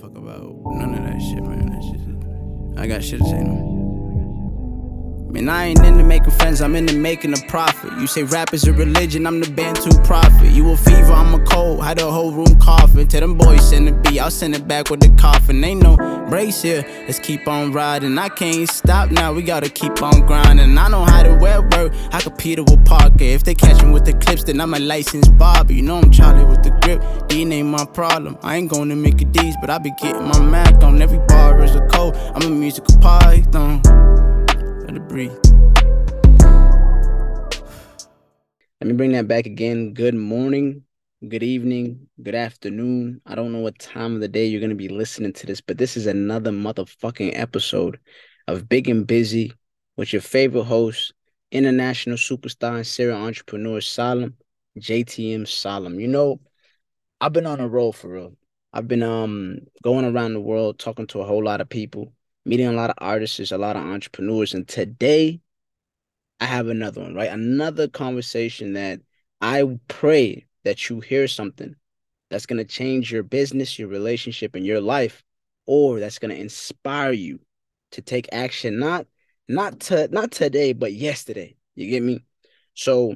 fuck 0.00 0.16
about 0.16 0.56
none 0.64 0.94
of 0.94 1.04
that 1.04 1.20
shit, 1.20 1.42
man. 1.42 1.66
That 1.66 1.82
shit. 1.82 2.80
I 2.80 2.86
got 2.86 3.04
shit 3.04 3.20
to 3.20 3.26
say 3.26 3.42
no. 3.42 3.79
Man, 5.30 5.48
I 5.48 5.66
ain't 5.66 5.84
into 5.84 6.02
making 6.02 6.32
friends, 6.32 6.60
I'm 6.60 6.74
into 6.74 6.96
making 6.96 7.34
a 7.34 7.40
profit. 7.46 7.92
You 8.00 8.08
say 8.08 8.24
rap 8.24 8.52
is 8.52 8.64
a 8.64 8.72
religion, 8.72 9.28
I'm 9.28 9.38
the 9.40 9.48
Bantu 9.48 9.90
prophet. 10.02 10.50
You 10.50 10.72
a 10.72 10.76
fever, 10.76 11.12
I'm 11.12 11.32
a 11.34 11.44
cold, 11.44 11.84
had 11.84 11.98
the 11.98 12.10
whole 12.10 12.32
room 12.32 12.58
coughing. 12.58 13.06
Tell 13.06 13.20
them 13.20 13.38
boys 13.38 13.68
send 13.68 13.86
it 13.88 14.02
beat, 14.02 14.18
I'll 14.18 14.32
send 14.32 14.56
it 14.56 14.66
back 14.66 14.90
with 14.90 14.98
the 14.98 15.08
coffin. 15.20 15.62
Ain't 15.62 15.84
no 15.84 15.96
brace 16.28 16.62
here, 16.62 16.84
let's 17.06 17.20
keep 17.20 17.46
on 17.46 17.70
riding. 17.70 18.18
I 18.18 18.28
can't 18.28 18.68
stop 18.68 19.12
now, 19.12 19.32
we 19.32 19.42
gotta 19.42 19.70
keep 19.70 20.02
on 20.02 20.26
grinding. 20.26 20.76
I 20.76 20.88
know 20.88 21.04
how 21.04 21.22
to 21.22 21.36
wear 21.36 21.62
work, 21.62 21.92
I 22.10 22.20
compete 22.20 22.58
with 22.58 22.84
Parker. 22.84 23.22
If 23.22 23.44
they 23.44 23.54
catch 23.54 23.80
me 23.84 23.92
with 23.92 24.06
the 24.06 24.14
clips, 24.14 24.42
then 24.42 24.60
I'm 24.60 24.74
a 24.74 24.80
licensed 24.80 25.38
Bobby. 25.38 25.76
You 25.76 25.82
know 25.82 25.98
I'm 25.98 26.10
Charlie 26.10 26.44
with 26.44 26.64
the 26.64 26.70
grip, 26.82 27.28
D 27.28 27.42
ain't 27.42 27.68
my 27.68 27.84
problem. 27.84 28.36
I 28.42 28.56
ain't 28.56 28.68
gonna 28.68 28.96
make 28.96 29.22
it 29.22 29.30
D's, 29.30 29.54
but 29.60 29.70
I 29.70 29.78
be 29.78 29.92
getting 30.02 30.26
my 30.26 30.40
Mac 30.40 30.82
on. 30.82 31.00
Every 31.00 31.20
bar 31.28 31.62
is 31.62 31.76
a 31.76 31.86
code, 31.86 32.16
I'm 32.34 32.42
a 32.42 32.50
musical 32.50 32.98
python. 32.98 33.80
Let 34.90 34.96
it 34.96 35.08
breathe. 35.08 35.30
Let 38.80 38.88
me 38.88 38.92
bring 38.94 39.12
that 39.12 39.28
back 39.28 39.46
again. 39.46 39.94
Good 39.94 40.16
morning, 40.16 40.82
good 41.28 41.44
evening, 41.44 42.08
good 42.20 42.34
afternoon. 42.34 43.20
I 43.24 43.36
don't 43.36 43.52
know 43.52 43.60
what 43.60 43.78
time 43.78 44.16
of 44.16 44.20
the 44.20 44.26
day 44.26 44.46
you're 44.46 44.58
going 44.58 44.70
to 44.70 44.74
be 44.74 44.88
listening 44.88 45.32
to 45.34 45.46
this, 45.46 45.60
but 45.60 45.78
this 45.78 45.96
is 45.96 46.08
another 46.08 46.50
motherfucking 46.50 47.38
episode 47.38 48.00
of 48.48 48.68
Big 48.68 48.88
and 48.88 49.06
Busy 49.06 49.52
with 49.96 50.12
your 50.12 50.22
favorite 50.22 50.64
host, 50.64 51.14
international 51.52 52.16
superstar 52.16 52.74
and 52.74 52.86
serial 52.86 53.22
entrepreneur 53.22 53.80
Salim, 53.80 54.34
JTM 54.76 55.46
Salim. 55.46 56.00
You 56.00 56.08
know, 56.08 56.40
I've 57.20 57.32
been 57.32 57.46
on 57.46 57.60
a 57.60 57.68
roll 57.68 57.92
for 57.92 58.08
real. 58.08 58.36
I've 58.72 58.88
been 58.88 59.04
um 59.04 59.58
going 59.84 60.04
around 60.04 60.32
the 60.32 60.40
world 60.40 60.80
talking 60.80 61.06
to 61.08 61.20
a 61.20 61.24
whole 61.24 61.44
lot 61.44 61.60
of 61.60 61.68
people 61.68 62.12
meeting 62.44 62.66
a 62.66 62.72
lot 62.72 62.90
of 62.90 62.96
artists, 62.98 63.52
a 63.52 63.58
lot 63.58 63.76
of 63.76 63.82
entrepreneurs. 63.84 64.54
And 64.54 64.66
today 64.66 65.40
I 66.40 66.46
have 66.46 66.68
another 66.68 67.02
one, 67.02 67.14
right? 67.14 67.30
Another 67.30 67.88
conversation 67.88 68.72
that 68.74 69.00
I 69.40 69.64
pray 69.88 70.46
that 70.64 70.88
you 70.88 71.00
hear 71.00 71.28
something 71.28 71.76
that's 72.30 72.46
going 72.46 72.58
to 72.58 72.64
change 72.64 73.12
your 73.12 73.22
business, 73.22 73.78
your 73.78 73.88
relationship, 73.88 74.54
and 74.54 74.64
your 74.64 74.80
life, 74.80 75.22
or 75.66 76.00
that's 76.00 76.18
going 76.18 76.34
to 76.34 76.40
inspire 76.40 77.12
you 77.12 77.40
to 77.92 78.02
take 78.02 78.28
action, 78.32 78.78
not 78.78 79.06
not 79.48 79.80
to 79.80 80.08
not 80.08 80.30
today, 80.30 80.72
but 80.72 80.92
yesterday. 80.92 81.56
You 81.74 81.90
get 81.90 82.02
me? 82.02 82.24
So 82.74 83.14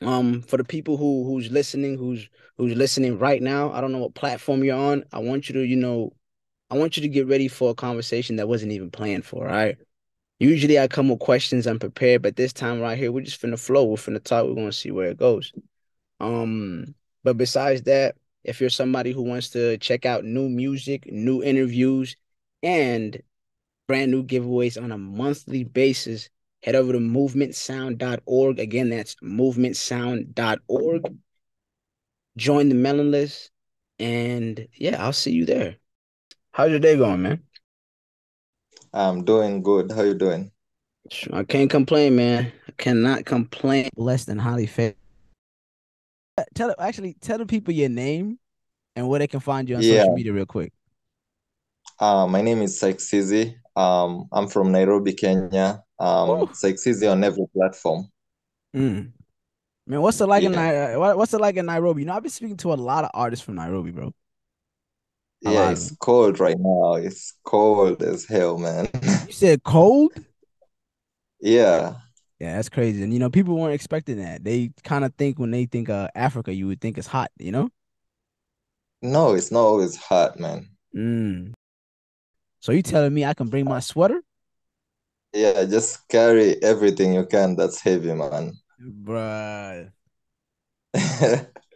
um 0.00 0.42
for 0.42 0.56
the 0.56 0.64
people 0.64 0.96
who 0.96 1.24
who's 1.24 1.50
listening, 1.50 1.98
who's 1.98 2.28
who's 2.56 2.74
listening 2.74 3.18
right 3.18 3.42
now, 3.42 3.72
I 3.72 3.80
don't 3.80 3.92
know 3.92 3.98
what 3.98 4.14
platform 4.14 4.62
you're 4.62 4.76
on. 4.76 5.04
I 5.12 5.18
want 5.20 5.48
you 5.48 5.54
to, 5.54 5.64
you 5.64 5.76
know, 5.76 6.12
I 6.70 6.76
want 6.76 6.96
you 6.96 7.02
to 7.02 7.08
get 7.08 7.26
ready 7.26 7.48
for 7.48 7.70
a 7.70 7.74
conversation 7.74 8.36
that 8.36 8.48
wasn't 8.48 8.72
even 8.72 8.90
planned 8.90 9.24
for, 9.24 9.44
right? 9.44 9.78
Usually 10.38 10.78
I 10.78 10.86
come 10.86 11.08
with 11.08 11.18
questions 11.18 11.66
unprepared, 11.66 12.22
but 12.22 12.36
this 12.36 12.52
time 12.52 12.80
right 12.80 12.96
here, 12.96 13.10
we're 13.10 13.24
just 13.24 13.40
finna 13.40 13.58
flow. 13.58 13.84
We're 13.84 13.96
finna 13.96 14.22
talk. 14.22 14.46
We're 14.46 14.54
gonna 14.54 14.72
see 14.72 14.90
where 14.90 15.10
it 15.10 15.16
goes. 15.16 15.52
Um, 16.20 16.94
but 17.24 17.36
besides 17.36 17.82
that, 17.82 18.16
if 18.44 18.60
you're 18.60 18.70
somebody 18.70 19.12
who 19.12 19.22
wants 19.22 19.50
to 19.50 19.78
check 19.78 20.06
out 20.06 20.24
new 20.24 20.48
music, 20.48 21.10
new 21.10 21.42
interviews, 21.42 22.16
and 22.62 23.20
brand 23.88 24.10
new 24.10 24.22
giveaways 24.22 24.80
on 24.80 24.92
a 24.92 24.98
monthly 24.98 25.64
basis, 25.64 26.28
head 26.62 26.74
over 26.74 26.92
to 26.92 26.98
movementsound.org. 26.98 28.60
Again, 28.60 28.90
that's 28.90 29.16
movementsound.org. 29.16 31.16
Join 32.36 32.68
the 32.68 32.74
mailing 32.74 33.10
list, 33.10 33.50
and 33.98 34.68
yeah, 34.74 35.02
I'll 35.02 35.12
see 35.12 35.32
you 35.32 35.44
there. 35.44 35.76
How's 36.58 36.70
your 36.70 36.80
day 36.80 36.96
going, 36.96 37.22
man? 37.22 37.40
I'm 38.92 39.24
doing 39.24 39.62
good. 39.62 39.92
How 39.92 40.02
you 40.02 40.14
doing? 40.14 40.50
I 41.32 41.44
can't 41.44 41.70
complain, 41.70 42.16
man. 42.16 42.50
I 42.66 42.72
cannot 42.76 43.24
complain. 43.24 43.90
Less 43.94 44.24
than 44.24 44.40
highly 44.40 44.66
fit. 44.66 44.96
Tell 46.56 46.74
actually 46.80 47.14
tell 47.20 47.38
the 47.38 47.46
people 47.46 47.72
your 47.72 47.88
name 47.88 48.40
and 48.96 49.08
where 49.08 49.20
they 49.20 49.28
can 49.28 49.38
find 49.38 49.68
you 49.68 49.76
on 49.76 49.82
Yeah. 49.82 50.00
social 50.02 50.14
media 50.16 50.32
real 50.32 50.46
quick. 50.46 50.72
Uh, 52.00 52.26
my 52.26 52.40
name 52.42 52.60
is 52.62 52.76
Sykes 52.76 53.08
Eezy. 53.08 53.54
Um, 53.76 54.26
I'm 54.32 54.48
from 54.48 54.72
Nairobi, 54.72 55.12
Kenya. 55.12 55.84
Um, 56.00 56.30
Ooh. 56.30 56.50
Sykes 56.54 56.84
Eezy 56.88 57.08
on 57.08 57.22
every 57.22 57.46
platform. 57.54 58.08
Mm. 58.74 59.12
Man, 59.86 60.02
what's 60.02 60.20
it 60.20 60.26
like 60.26 60.42
in 60.42 60.54
Yeah. 60.54 60.88
Nai- 60.90 60.96
what- 60.96 61.18
what's 61.18 61.34
it 61.34 61.40
like 61.40 61.54
in 61.54 61.66
Nairobi? 61.66 62.02
You 62.02 62.06
know, 62.06 62.14
I've 62.14 62.22
been 62.24 62.32
speaking 62.32 62.56
to 62.56 62.72
a 62.72 62.74
lot 62.74 63.04
of 63.04 63.10
artists 63.14 63.44
from 63.44 63.54
Nairobi, 63.54 63.92
bro. 63.92 64.12
Yeah, 65.40 65.70
it's 65.70 65.94
cold 66.00 66.40
right 66.40 66.56
now. 66.58 66.94
It's 66.94 67.34
cold 67.44 68.02
as 68.02 68.26
hell, 68.26 68.58
man. 68.58 68.88
You 69.26 69.32
said 69.32 69.62
cold? 69.62 70.12
Yeah. 71.40 71.96
Yeah, 72.38 72.56
that's 72.56 72.68
crazy. 72.68 73.02
And 73.02 73.12
you 73.12 73.18
know, 73.18 73.30
people 73.30 73.56
weren't 73.56 73.74
expecting 73.74 74.18
that. 74.18 74.44
They 74.44 74.70
kind 74.84 75.04
of 75.04 75.14
think 75.14 75.38
when 75.38 75.50
they 75.50 75.66
think 75.66 75.88
of 75.88 76.08
Africa, 76.14 76.52
you 76.54 76.66
would 76.68 76.80
think 76.80 76.98
it's 76.98 77.06
hot, 77.06 77.30
you 77.38 77.52
know? 77.52 77.68
No, 79.02 79.34
it's 79.34 79.50
not 79.50 79.60
always 79.60 79.96
hot, 79.96 80.38
man. 80.38 80.70
Mm. 80.94 81.52
So 82.60 82.72
you 82.72 82.82
telling 82.82 83.14
me 83.14 83.24
I 83.24 83.34
can 83.34 83.48
bring 83.48 83.64
my 83.64 83.80
sweater? 83.80 84.22
Yeah, 85.32 85.64
just 85.64 86.08
carry 86.08 86.60
everything 86.62 87.14
you 87.14 87.26
can 87.26 87.54
that's 87.54 87.80
heavy, 87.80 88.14
man. 88.14 88.54
Bruh. 88.80 89.92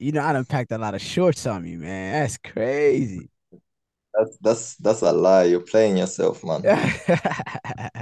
You 0.00 0.12
know, 0.12 0.22
I 0.22 0.32
done 0.32 0.46
packed 0.46 0.72
a 0.72 0.78
lot 0.78 0.94
of 0.94 1.02
shorts 1.02 1.46
on 1.46 1.62
me, 1.62 1.76
man. 1.76 2.22
That's 2.22 2.38
crazy. 2.38 3.28
That's 4.14 4.36
that's 4.40 4.74
that's 4.76 5.02
a 5.02 5.12
lie. 5.12 5.44
You're 5.44 5.60
playing 5.60 5.98
yourself, 5.98 6.42
man. 6.42 6.62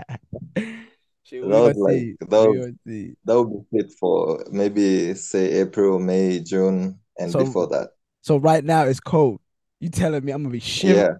Shit, 1.25 1.43
That 1.43 1.51
gonna 1.51 1.75
like 1.79 1.97
see. 1.97 2.17
that 2.21 2.49
We 2.51 2.59
was 2.59 2.67
gonna 2.67 2.73
see. 2.87 3.15
that 3.25 3.43
would 3.43 3.71
be 3.71 3.79
fit 3.83 3.93
for 3.99 4.45
maybe 4.51 5.13
say 5.15 5.61
April, 5.61 5.99
May, 5.99 6.39
June, 6.41 6.99
and 7.19 7.31
So- 7.33 7.41
before 7.45 7.67
that. 7.69 7.91
So 8.23 8.37
right 8.39 8.65
now 8.65 8.85
it's 8.85 9.01
cold. 9.01 9.41
You 9.81 9.89
telling 9.91 10.25
me 10.25 10.33
I'm 10.33 10.43
gonna 10.43 10.53
be 10.53 10.61
shivering? 10.61 11.19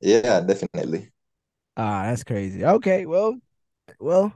Yeah. 0.00 0.20
Yeah, 0.22 0.40
definitely. 0.40 1.10
Ah, 1.76 2.04
that's 2.04 2.24
crazy. 2.24 2.64
Okay, 2.64 3.06
well, 3.06 3.38
well, 4.00 4.32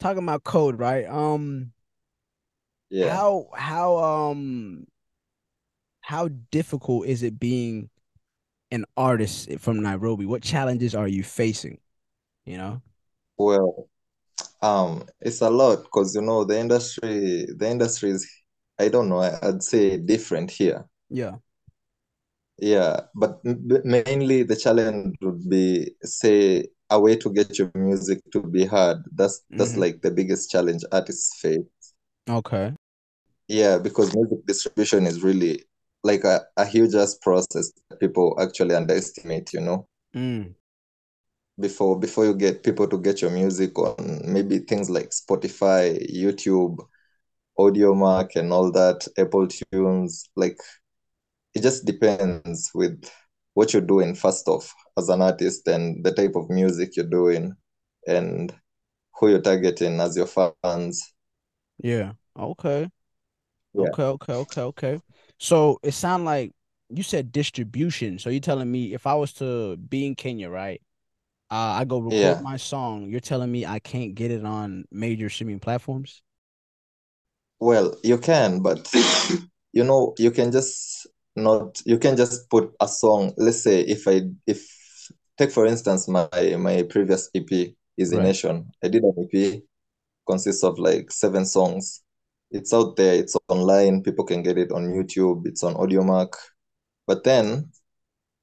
talking 0.00 0.22
about 0.22 0.44
code, 0.44 0.78
right? 0.78 1.06
Um, 1.06 1.72
Yeah. 2.90 3.14
how 3.14 3.48
how 3.54 3.96
um 3.98 4.86
how 6.00 6.28
difficult 6.50 7.06
is 7.06 7.22
it 7.22 7.38
being 7.38 7.90
an 8.70 8.84
artist 8.96 9.50
from 9.58 9.82
Nairobi? 9.82 10.26
What 10.26 10.42
challenges 10.42 10.94
are 10.94 11.08
you 11.08 11.22
facing? 11.22 11.78
You 12.44 12.58
know? 12.58 12.82
Well, 13.36 13.88
um, 14.62 15.04
it's 15.20 15.40
a 15.42 15.50
lot 15.50 15.84
because 15.84 16.14
you 16.14 16.22
know 16.22 16.44
the 16.44 16.58
industry, 16.58 17.46
the 17.56 17.68
industry 17.68 18.10
is, 18.10 18.28
I 18.78 18.88
don't 18.88 19.08
know, 19.08 19.20
I'd 19.20 19.62
say 19.62 19.96
different 19.98 20.50
here. 20.50 20.86
Yeah. 21.10 21.36
Yeah, 22.60 23.02
but 23.14 23.40
mainly 23.44 24.42
the 24.42 24.56
challenge 24.56 25.16
would 25.22 25.48
be, 25.48 25.92
say, 26.02 26.66
a 26.90 26.98
way 27.00 27.14
to 27.16 27.32
get 27.32 27.56
your 27.58 27.70
music 27.74 28.18
to 28.32 28.42
be 28.42 28.64
heard. 28.64 29.04
That's 29.12 29.44
that's 29.50 29.74
Mhm. 29.74 29.78
like 29.78 30.02
the 30.02 30.10
biggest 30.10 30.50
challenge 30.50 30.82
artists 30.90 31.38
face. 31.40 31.62
Okay. 32.28 32.72
Yeah, 33.48 33.78
because 33.78 34.14
music 34.14 34.44
distribution 34.46 35.06
is 35.06 35.22
really 35.22 35.64
like 36.04 36.24
a, 36.24 36.42
a 36.56 36.66
huge 36.66 36.94
ass 36.94 37.14
process 37.16 37.72
that 37.88 38.00
people 38.00 38.36
actually 38.40 38.74
underestimate, 38.74 39.52
you 39.52 39.60
know. 39.60 39.86
Mm. 40.14 40.54
before 41.60 41.98
before 41.98 42.24
you 42.24 42.34
get 42.34 42.62
people 42.62 42.86
to 42.88 42.98
get 42.98 43.20
your 43.20 43.30
music 43.30 43.78
on 43.78 44.20
maybe 44.24 44.58
things 44.60 44.88
like 44.90 45.10
Spotify, 45.10 45.98
YouTube, 46.10 46.78
Audiomack 47.58 48.36
and 48.36 48.52
all 48.52 48.70
that, 48.72 49.06
Apple 49.18 49.48
Tunes, 49.48 50.28
like 50.36 50.58
it 51.54 51.62
just 51.62 51.84
depends 51.84 52.70
with 52.74 53.10
what 53.54 53.72
you're 53.72 53.82
doing 53.82 54.14
first 54.14 54.46
off 54.48 54.72
as 54.96 55.08
an 55.08 55.22
artist 55.22 55.66
and 55.66 56.04
the 56.04 56.12
type 56.12 56.36
of 56.36 56.48
music 56.50 56.96
you're 56.96 57.06
doing 57.06 57.54
and 58.06 58.54
who 59.18 59.28
you're 59.30 59.40
targeting 59.42 60.00
as 60.00 60.16
your 60.16 60.26
fans. 60.26 61.02
Yeah. 61.82 62.12
Okay. 62.38 62.88
Yeah. 63.74 63.84
Okay, 63.84 64.02
okay, 64.02 64.32
okay, 64.32 64.60
okay. 64.62 65.00
So 65.38 65.78
it 65.82 65.92
sound 65.92 66.24
like 66.24 66.52
you 66.88 67.02
said 67.02 67.32
distribution. 67.32 68.18
So 68.18 68.30
you're 68.30 68.40
telling 68.40 68.70
me 68.70 68.94
if 68.94 69.06
I 69.06 69.14
was 69.14 69.32
to 69.34 69.76
be 69.76 70.06
in 70.06 70.14
Kenya, 70.14 70.48
right? 70.48 70.80
Uh, 71.50 71.80
I 71.80 71.84
go 71.84 71.98
record 72.00 72.16
Yeah. 72.16 72.40
my 72.40 72.56
song. 72.56 73.08
You're 73.10 73.20
telling 73.20 73.50
me 73.50 73.64
I 73.66 73.78
can't 73.78 74.14
get 74.14 74.30
it 74.30 74.44
on 74.44 74.84
major 74.90 75.30
streaming 75.30 75.60
platforms? 75.60 76.22
Well, 77.60 77.96
you 78.04 78.18
can, 78.18 78.60
but 78.62 78.92
you 79.72 79.84
know, 79.84 80.14
you 80.18 80.30
can 80.30 80.52
just 80.52 81.06
not 81.36 81.80
you 81.84 81.98
can 81.98 82.16
just 82.16 82.48
put 82.50 82.72
a 82.80 82.88
song. 82.88 83.32
Let's 83.36 83.62
say 83.62 83.80
if 83.80 84.06
I 84.08 84.22
if 84.46 84.66
take 85.36 85.50
for 85.50 85.66
instance 85.66 86.08
my 86.08 86.28
my 86.58 86.82
previous 86.84 87.30
EP, 87.34 87.74
is 87.96 88.12
Right. 88.12 88.22
Nation. 88.22 88.70
I 88.82 88.88
did 88.88 89.02
an 89.02 89.14
EP 89.18 89.62
consists 90.28 90.64
of 90.64 90.78
like 90.78 91.10
seven 91.10 91.44
songs. 91.46 92.02
It's 92.50 92.72
out 92.72 92.96
there, 92.96 93.14
it's 93.14 93.36
online, 93.48 94.02
people 94.02 94.24
can 94.24 94.42
get 94.42 94.58
it 94.58 94.72
on 94.72 94.84
YouTube, 94.88 95.46
it's 95.46 95.62
on 95.62 95.74
Audiomack. 95.74 96.32
but 97.06 97.24
then 97.24 97.70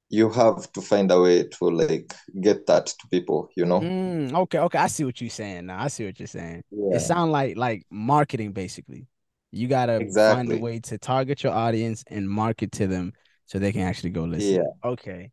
you 0.10 0.30
have 0.30 0.72
to 0.74 0.82
find 0.82 1.12
a 1.12 1.20
way 1.20 1.44
to 1.44 1.66
like 1.66 2.14
get 2.40 2.66
that 2.68 2.86
to 2.88 3.08
people, 3.12 3.50
you 3.58 3.66
know? 3.66 3.80
Mm, 3.80 4.34
okay, 4.34 4.60
okay. 4.60 4.78
I 4.78 4.88
see 4.88 5.04
what 5.04 5.20
you're 5.20 5.30
saying 5.30 5.66
now. 5.66 5.82
I 5.82 5.88
see 5.88 6.06
what 6.06 6.20
you're 6.20 6.28
saying. 6.28 6.64
Yeah. 6.72 6.98
It 6.98 7.00
sounds 7.02 7.32
like 7.32 7.58
like 7.58 7.86
marketing 7.90 8.52
basically. 8.54 9.08
You 9.52 9.68
gotta 9.68 10.06
find 10.14 10.52
a 10.52 10.58
way 10.58 10.80
to 10.82 10.98
target 10.98 11.44
your 11.44 11.54
audience 11.54 12.04
and 12.08 12.30
market 12.30 12.72
to 12.74 12.88
them 12.88 13.14
so 13.46 13.58
they 13.58 13.72
can 13.72 13.82
actually 13.82 14.12
go 14.12 14.24
listen. 14.26 14.56
Yeah. 14.56 14.90
Okay. 14.92 15.32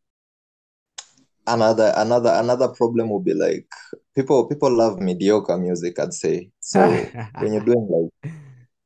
Another 1.46 1.93
another 1.96 2.32
another 2.37 2.69
problem 2.69 3.10
would 3.10 3.25
be 3.25 3.34
like 3.34 3.66
people 4.14 4.49
people 4.49 4.70
love 4.75 5.00
mediocre 5.00 5.56
music, 5.59 5.99
I'd 5.99 6.14
say. 6.14 6.50
So 6.61 7.17
when 7.38 7.53
you're 7.55 7.64
doing 7.64 7.88
like 7.91 8.11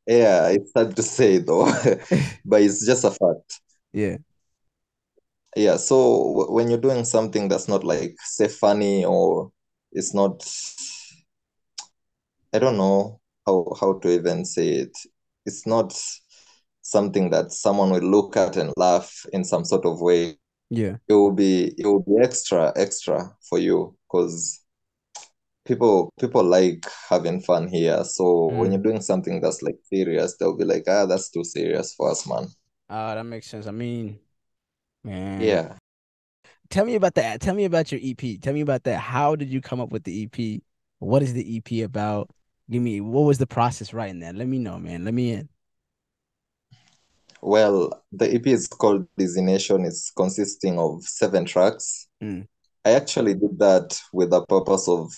yeah, 0.06 0.48
it's 0.48 0.72
hard 0.74 0.94
to 0.96 1.02
say 1.02 1.38
though, 1.38 1.66
but 2.44 2.62
it's 2.62 2.86
just 2.86 3.04
a 3.04 3.10
fact. 3.10 3.60
yeah. 3.92 4.18
Yeah, 5.56 5.76
so 5.78 6.34
w- 6.34 6.52
when 6.52 6.68
you're 6.68 6.78
doing 6.80 7.04
something 7.04 7.48
that's 7.48 7.68
not 7.68 7.82
like 7.82 8.14
say 8.22 8.48
funny 8.48 9.04
or 9.04 9.50
it's 9.92 10.12
not 10.14 10.44
I 12.52 12.58
don't 12.58 12.76
know 12.76 13.20
how 13.46 13.72
how 13.80 13.98
to 14.00 14.08
even 14.10 14.44
say 14.44 14.68
it. 14.68 14.96
It's 15.44 15.66
not 15.66 15.94
something 16.82 17.30
that 17.30 17.52
someone 17.52 17.90
will 17.90 18.00
look 18.00 18.36
at 18.36 18.56
and 18.56 18.72
laugh 18.76 19.24
in 19.32 19.44
some 19.44 19.64
sort 19.64 19.84
of 19.84 20.00
way. 20.00 20.38
Yeah. 20.70 20.96
It 21.08 21.14
will 21.14 21.32
be 21.32 21.74
it 21.78 21.86
will 21.86 22.02
be 22.02 22.16
extra 22.22 22.72
extra 22.76 23.34
for 23.48 23.58
you 23.58 23.96
because 24.06 24.60
people 25.66 26.12
people 26.18 26.44
like 26.44 26.84
having 27.08 27.40
fun 27.40 27.68
here. 27.68 28.04
So 28.04 28.46
when 28.46 28.68
Mm. 28.68 28.72
you're 28.72 28.82
doing 28.82 29.00
something 29.00 29.40
that's 29.40 29.62
like 29.62 29.78
serious, 29.92 30.36
they'll 30.36 30.56
be 30.56 30.64
like, 30.64 30.84
ah, 30.88 31.06
that's 31.06 31.30
too 31.30 31.44
serious 31.44 31.94
for 31.94 32.10
us, 32.10 32.26
man. 32.26 32.46
Uh, 32.88 33.14
that 33.16 33.24
makes 33.24 33.48
sense. 33.48 33.66
I 33.66 33.72
mean, 33.72 34.18
man. 35.04 35.40
Yeah. 35.40 35.76
Tell 36.70 36.84
me 36.84 36.94
about 36.96 37.14
that. 37.14 37.40
Tell 37.40 37.54
me 37.54 37.64
about 37.64 37.92
your 37.92 38.00
EP. 38.02 38.40
Tell 38.40 38.52
me 38.54 38.60
about 38.60 38.84
that. 38.84 38.98
How 38.98 39.36
did 39.36 39.48
you 39.48 39.60
come 39.60 39.80
up 39.80 39.90
with 39.90 40.04
the 40.04 40.22
EP? 40.24 40.62
What 40.98 41.22
is 41.22 41.32
the 41.32 41.56
EP 41.56 41.84
about? 41.84 42.30
Give 42.70 42.82
me 42.82 43.00
what 43.00 43.22
was 43.22 43.38
the 43.38 43.46
process 43.46 43.92
writing 43.94 44.20
that? 44.20 44.34
Let 44.34 44.48
me 44.48 44.58
know, 44.58 44.78
man. 44.78 45.04
Let 45.04 45.14
me 45.14 45.32
in. 45.32 45.48
Well, 47.42 48.02
the 48.12 48.34
EP 48.34 48.46
is 48.46 48.66
called 48.66 49.06
Designation. 49.16 49.84
It's 49.84 50.10
consisting 50.10 50.78
of 50.78 51.04
seven 51.04 51.44
tracks. 51.44 52.08
Mm. 52.22 52.46
I 52.84 52.90
actually 52.92 53.34
did 53.34 53.58
that 53.58 54.00
with 54.12 54.30
the 54.30 54.44
purpose 54.46 54.88
of 54.88 55.12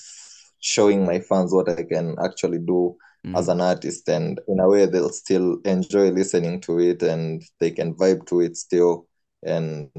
showing 0.60 1.04
my 1.04 1.20
fans 1.20 1.52
what 1.52 1.68
I 1.68 1.82
can 1.84 2.16
actually 2.22 2.58
do 2.58 2.96
as 3.34 3.48
Mm. 3.48 3.52
an 3.52 3.60
artist, 3.60 4.08
and 4.08 4.40
in 4.48 4.60
a 4.60 4.68
way, 4.68 4.86
they'll 4.86 5.10
still 5.10 5.58
enjoy 5.64 6.10
listening 6.10 6.60
to 6.62 6.78
it 6.80 7.02
and 7.02 7.42
they 7.60 7.70
can 7.70 7.94
vibe 7.94 8.26
to 8.26 8.40
it 8.40 8.56
still 8.56 9.06
and 9.42 9.90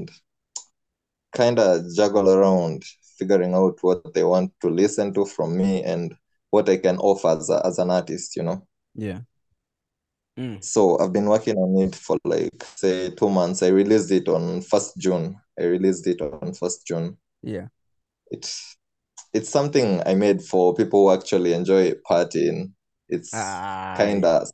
kind 1.32 1.58
of 1.58 1.84
juggle 1.94 2.28
around 2.28 2.82
figuring 3.18 3.54
out 3.54 3.78
what 3.82 4.14
they 4.14 4.24
want 4.24 4.52
to 4.60 4.68
listen 4.68 5.12
to 5.14 5.24
from 5.24 5.56
me 5.56 5.82
and 5.84 6.14
what 6.50 6.68
I 6.68 6.78
can 6.78 6.98
offer 6.98 7.28
as, 7.28 7.50
a, 7.50 7.64
as 7.64 7.78
an 7.78 7.90
artist, 7.90 8.34
you 8.36 8.42
know? 8.42 8.66
Yeah. 8.94 9.20
Mm. 10.38 10.62
So 10.64 10.98
I've 10.98 11.12
been 11.12 11.26
working 11.26 11.56
on 11.56 11.80
it 11.82 11.94
for 11.94 12.16
like, 12.24 12.64
say, 12.76 13.10
two 13.10 13.28
months. 13.30 13.62
I 13.62 13.68
released 13.68 14.10
it 14.10 14.28
on 14.28 14.62
1st 14.62 14.96
June. 14.98 15.36
I 15.58 15.64
released 15.64 16.06
it 16.06 16.20
on 16.20 16.52
1st 16.54 16.86
June. 16.86 17.16
Yeah. 17.42 17.68
It's 18.30 18.76
it's 19.32 19.50
something 19.50 20.02
I 20.06 20.14
made 20.14 20.42
for 20.42 20.74
people 20.74 21.08
who 21.08 21.14
actually 21.18 21.52
enjoy 21.52 21.92
partying. 22.10 22.72
It's 23.08 23.32
Ah, 23.32 23.94
kind 23.94 24.24
of 24.24 24.48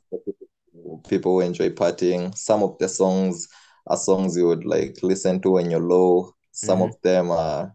people 1.07 1.33
who 1.33 1.41
enjoy 1.41 1.69
partying. 1.71 2.35
Some 2.37 2.63
of 2.63 2.77
the 2.79 2.89
songs 2.89 3.47
are 3.87 3.97
songs 3.97 4.37
you 4.37 4.47
would 4.47 4.65
like 4.65 4.97
listen 5.03 5.41
to 5.41 5.51
when 5.51 5.71
you're 5.71 5.79
low. 5.79 6.33
Some 6.51 6.81
Mhm. 6.81 6.81
of 6.81 6.95
them 7.03 7.31
are, 7.31 7.73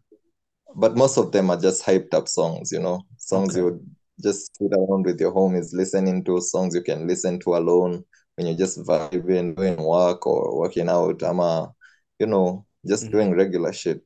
but 0.77 0.97
most 0.97 1.19
of 1.19 1.33
them 1.33 1.51
are 1.51 1.61
just 1.61 1.85
hyped 1.85 2.15
up 2.15 2.29
songs, 2.29 2.73
you 2.73 2.81
know, 2.81 3.03
songs 3.19 3.57
Okay. 3.57 3.57
you 3.57 3.65
would 3.67 3.87
just 4.23 4.57
sit 4.57 4.73
around 4.73 5.05
with 5.07 5.21
your 5.21 5.33
homies 5.33 5.71
listening 5.73 6.25
to, 6.25 6.41
songs 6.41 6.75
you 6.75 6.83
can 6.83 7.07
listen 7.09 7.39
to 7.41 7.57
alone 7.57 8.05
when 8.37 8.47
you're 8.47 8.57
just 8.57 8.79
vibing, 8.81 9.57
doing 9.57 9.77
work 9.83 10.27
or 10.27 10.59
working 10.59 10.89
out. 10.89 11.23
I'm 11.23 11.41
a, 11.41 11.73
you 12.19 12.27
know, 12.27 12.67
just 12.87 13.11
Mhm. 13.11 13.13
doing 13.13 13.33
regular 13.35 13.73
shit. 13.73 14.03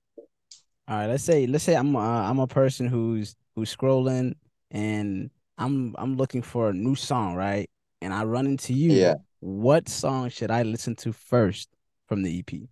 All 0.89 0.97
right, 0.97 1.07
let's 1.09 1.25
say 1.25 1.47
let's 1.47 1.65
say 1.65 1.75
I'm 1.75 1.97
uh, 1.97 2.01
I'm 2.01 2.39
a 2.39 2.47
person 2.47 2.87
who's 2.87 3.35
who's 3.55 3.75
scrolling 3.75 4.35
and 4.71 5.31
I'm 5.59 5.95
I'm 5.99 6.17
looking 6.17 6.43
for 6.43 6.71
a 6.71 6.73
new 6.73 6.95
song, 6.95 7.35
right? 7.35 7.69
And 8.01 8.15
I 8.15 8.25
run 8.25 8.47
into 8.47 8.73
you. 8.73 8.93
Yeah. 8.93 9.15
What 9.41 9.89
song 9.89 10.29
should 10.29 10.51
I 10.51 10.63
listen 10.63 10.95
to 10.97 11.13
first 11.13 11.69
from 12.07 12.23
the 12.23 12.39
EP? 12.39 12.69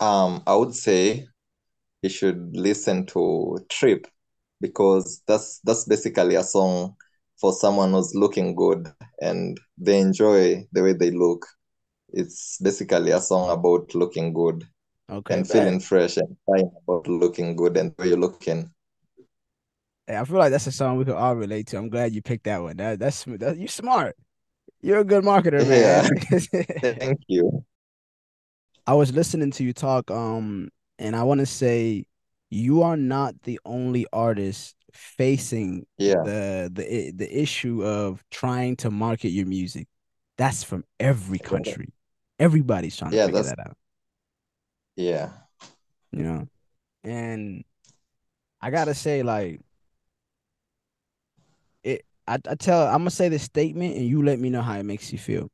Um, 0.00 0.42
I 0.46 0.54
would 0.56 0.74
say 0.74 1.26
you 2.02 2.10
should 2.10 2.56
listen 2.56 3.06
to 3.06 3.58
Trip 3.70 4.06
because 4.60 5.22
that's 5.26 5.60
that's 5.64 5.84
basically 5.86 6.34
a 6.36 6.42
song 6.44 6.96
for 7.40 7.52
someone 7.52 7.92
who's 7.92 8.14
looking 8.14 8.54
good 8.54 8.92
and 9.20 9.58
they 9.78 9.98
enjoy 10.00 10.66
the 10.72 10.82
way 10.82 10.92
they 10.92 11.10
look. 11.10 11.46
It's 12.10 12.58
basically 12.62 13.12
a 13.12 13.20
song 13.20 13.50
about 13.50 13.94
looking 13.94 14.32
good 14.34 14.64
Okay, 15.10 15.34
and 15.34 15.48
feeling 15.48 15.80
fresh 15.80 16.16
and 16.16 16.36
crying 16.46 16.70
about 16.86 17.08
looking 17.08 17.56
good 17.56 17.76
and 17.76 17.92
where 17.96 18.08
you're 18.08 18.16
looking. 18.16 18.70
Hey, 20.06 20.16
I 20.16 20.24
feel 20.24 20.38
like 20.38 20.50
that's 20.50 20.66
a 20.66 20.72
song 20.72 20.96
we 20.98 21.04
could 21.04 21.14
all 21.14 21.36
relate 21.36 21.66
to. 21.68 21.78
I'm 21.78 21.88
glad 21.88 22.14
you 22.14 22.22
picked 22.22 22.44
that 22.44 22.62
one. 22.62 22.76
That 22.76 22.98
that's 22.98 23.24
that, 23.24 23.58
you're 23.58 23.68
smart. 23.68 24.16
You're 24.82 25.00
a 25.00 25.04
good 25.04 25.24
marketer, 25.24 25.66
Yeah, 25.68 26.08
man. 26.82 26.96
thank 26.98 27.20
you. 27.28 27.64
I 28.86 28.94
was 28.94 29.12
listening 29.12 29.50
to 29.52 29.64
you 29.64 29.72
talk, 29.72 30.10
um, 30.10 30.70
and 30.98 31.14
I 31.14 31.22
want 31.24 31.40
to 31.40 31.46
say 31.46 32.06
you 32.50 32.82
are 32.82 32.96
not 32.96 33.34
the 33.42 33.60
only 33.64 34.06
artist 34.12 34.74
facing 34.92 35.86
Yeah, 35.98 36.22
the 36.24 36.70
the 36.72 37.12
the 37.12 37.40
issue 37.42 37.84
of 37.84 38.24
trying 38.30 38.76
to 38.76 38.90
market 38.90 39.28
your 39.28 39.46
music. 39.46 39.86
That's 40.38 40.64
from 40.64 40.84
every 40.98 41.38
country. 41.38 41.92
Everybody's 42.38 42.96
trying 42.96 43.12
to 43.12 43.18
figure 43.18 43.42
that 43.42 43.60
out, 43.60 43.76
yeah. 44.96 45.30
you 46.12 46.22
know. 46.22 46.48
And 47.04 47.64
I 48.60 48.70
gotta 48.70 48.94
say, 48.94 49.22
like 49.22 49.60
it, 51.82 52.04
I, 52.26 52.34
I 52.48 52.54
tell, 52.54 52.86
I'm 52.86 52.98
gonna 53.00 53.10
say 53.10 53.28
this 53.28 53.42
statement, 53.42 53.96
and 53.96 54.06
you 54.06 54.22
let 54.22 54.38
me 54.38 54.50
know 54.50 54.62
how 54.62 54.78
it 54.78 54.84
makes 54.84 55.12
you 55.12 55.18
feel. 55.18 55.50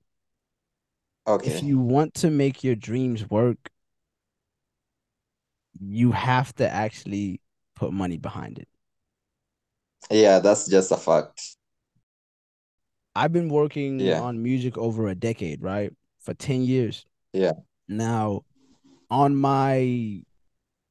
Okay. 1.26 1.60
If 1.60 1.62
you 1.62 1.78
want 1.78 2.12
to 2.16 2.30
make 2.30 2.62
your 2.62 2.74
dreams 2.74 3.30
work, 3.30 3.70
you 5.80 6.12
have 6.12 6.54
to 6.56 6.68
actually 6.68 7.40
put 7.75 7.92
money 7.92 8.16
behind 8.18 8.58
it. 8.58 8.68
Yeah, 10.11 10.38
that's 10.40 10.66
just 10.68 10.90
a 10.92 10.96
fact. 10.96 11.56
I've 13.14 13.32
been 13.32 13.49
working 13.49 14.08
Yeah, 14.08 14.20
on 14.20 14.42
music 14.42 14.76
over 14.78 15.08
a 15.08 15.14
decade, 15.14 15.62
right? 15.62 15.92
For 16.20 16.34
10 16.34 16.62
years. 16.62 17.06
yeah, 17.32 17.52
Now, 17.88 18.44
on 19.10 19.36
my 19.36 20.22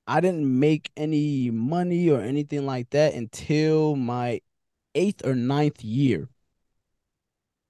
I 0.08 0.22
didn't 0.22 0.60
make 0.60 0.92
any 0.98 1.52
money 1.52 2.10
or 2.10 2.22
anything 2.22 2.66
like 2.66 2.90
that 2.92 3.14
until 3.16 3.96
my 3.96 4.42
eighth 4.96 5.26
or 5.26 5.36
ninth 5.36 5.84
year 5.84 6.30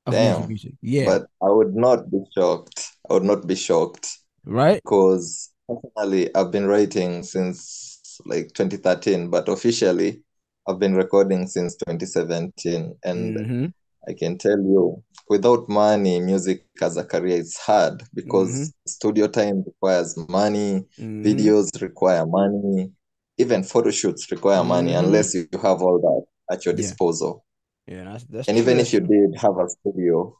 of 0.05 0.17
damn. 0.17 0.47
music. 0.47 0.73
Yeah, 0.81 1.05
But 1.05 1.27
I 1.41 1.49
would 1.49 1.75
not 1.75 2.09
be 2.11 2.23
shocked. 2.35 2.87
I 3.09 3.13
would 3.13 3.23
not 3.23 3.47
be 3.47 3.55
shocked. 3.55 4.07
right? 4.45 4.81
because 4.83 5.51
personally 5.67 6.33
I've 6.35 6.51
been 6.51 6.67
writing 6.67 7.23
since 7.23 8.21
like 8.25 8.53
2013, 8.53 9.29
but 9.29 9.49
officially 9.49 10.23
I've 10.67 10.79
been 10.79 10.95
recording 10.95 11.47
since 11.47 11.75
2017. 11.77 12.97
And 13.05 13.37
Mm-hmm. 13.37 13.67
I 14.07 14.13
can 14.13 14.37
tell 14.37 14.57
you, 14.59 15.03
without 15.29 15.67
money, 15.69 16.19
music 16.19 16.65
as 16.81 16.97
a 16.97 17.03
career 17.03 17.37
is 17.37 17.57
hard 17.57 18.01
Mm-hmm. 18.01 18.15
because 18.15 18.73
studio 18.87 19.27
time 19.27 19.63
requires 19.65 20.15
money, 20.29 20.85
Mm-hmm. 20.99 21.23
videos 21.23 21.81
require 21.81 22.25
money, 22.25 22.91
even 23.37 23.63
photo 23.63 23.91
shoots 23.91 24.31
require 24.31 24.63
money, 24.63 24.91
Mm-hmm. 24.91 25.05
unless 25.05 25.33
you 25.35 25.47
have 25.61 25.81
all 25.81 25.99
that 25.99 26.55
at 26.55 26.65
your 26.65 26.73
Yeah. 26.73 26.81
disposal. 26.81 27.45
Yeah, 27.87 28.03
that's 28.11 28.23
that's 28.25 28.47
And 28.47 28.57
true. 28.57 28.63
even 28.63 28.79
if 28.79 28.93
you 28.93 28.99
did 29.01 29.35
have 29.39 29.57
a 29.57 29.67
studio 29.69 30.37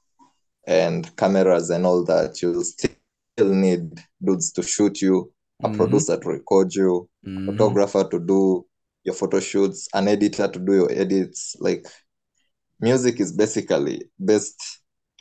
and 0.68 1.16
cameras 1.16 1.70
and 1.70 1.86
all 1.86 2.04
that, 2.06 2.42
you'll 2.42 2.64
still 2.64 3.54
need 3.54 4.00
dudes 4.24 4.52
to 4.54 4.64
shoot 4.64 5.02
you, 5.02 5.32
a 5.64 5.68
Mm-hmm. 5.68 5.78
producer 5.78 6.18
to 6.20 6.30
record 6.30 6.74
you, 6.74 7.10
Mm-hmm. 7.26 7.52
photographer 7.52 8.08
to 8.10 8.20
do 8.20 8.66
your 9.04 9.16
photo 9.16 9.40
shoots, 9.40 9.88
an 9.94 10.08
editor 10.08 10.48
to 10.48 10.60
do 10.60 10.74
your 10.74 10.92
edits. 10.92 11.56
Like 11.60 11.86
music 12.80 13.20
is 13.20 13.32
basically 13.34 14.04
based 14.24 14.62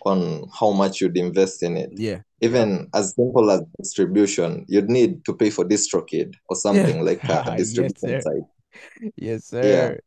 on 0.04 0.48
how 0.58 0.72
much 0.72 1.00
you'd 1.00 1.16
invest 1.16 1.62
in 1.62 1.76
it. 1.76 1.90
Yeah. 1.90 2.22
Even 2.40 2.88
as 2.94 3.14
simple 3.14 3.50
as 3.50 3.62
distribution, 3.80 4.66
you'd 4.68 4.90
need 4.90 5.24
to 5.24 5.34
pay 5.34 5.50
for 5.50 5.64
DistroKid 5.64 6.34
or 6.48 6.56
Yeah. 6.70 6.86
something 6.86 7.04
like 7.04 7.22
a 7.28 7.50
yes, 7.74 7.92
distribution 7.92 7.96
sir. 7.98 8.24
site. 8.24 8.42
Yes, 9.16 9.46
Yeah, 9.60 9.90
sir. 9.90 10.00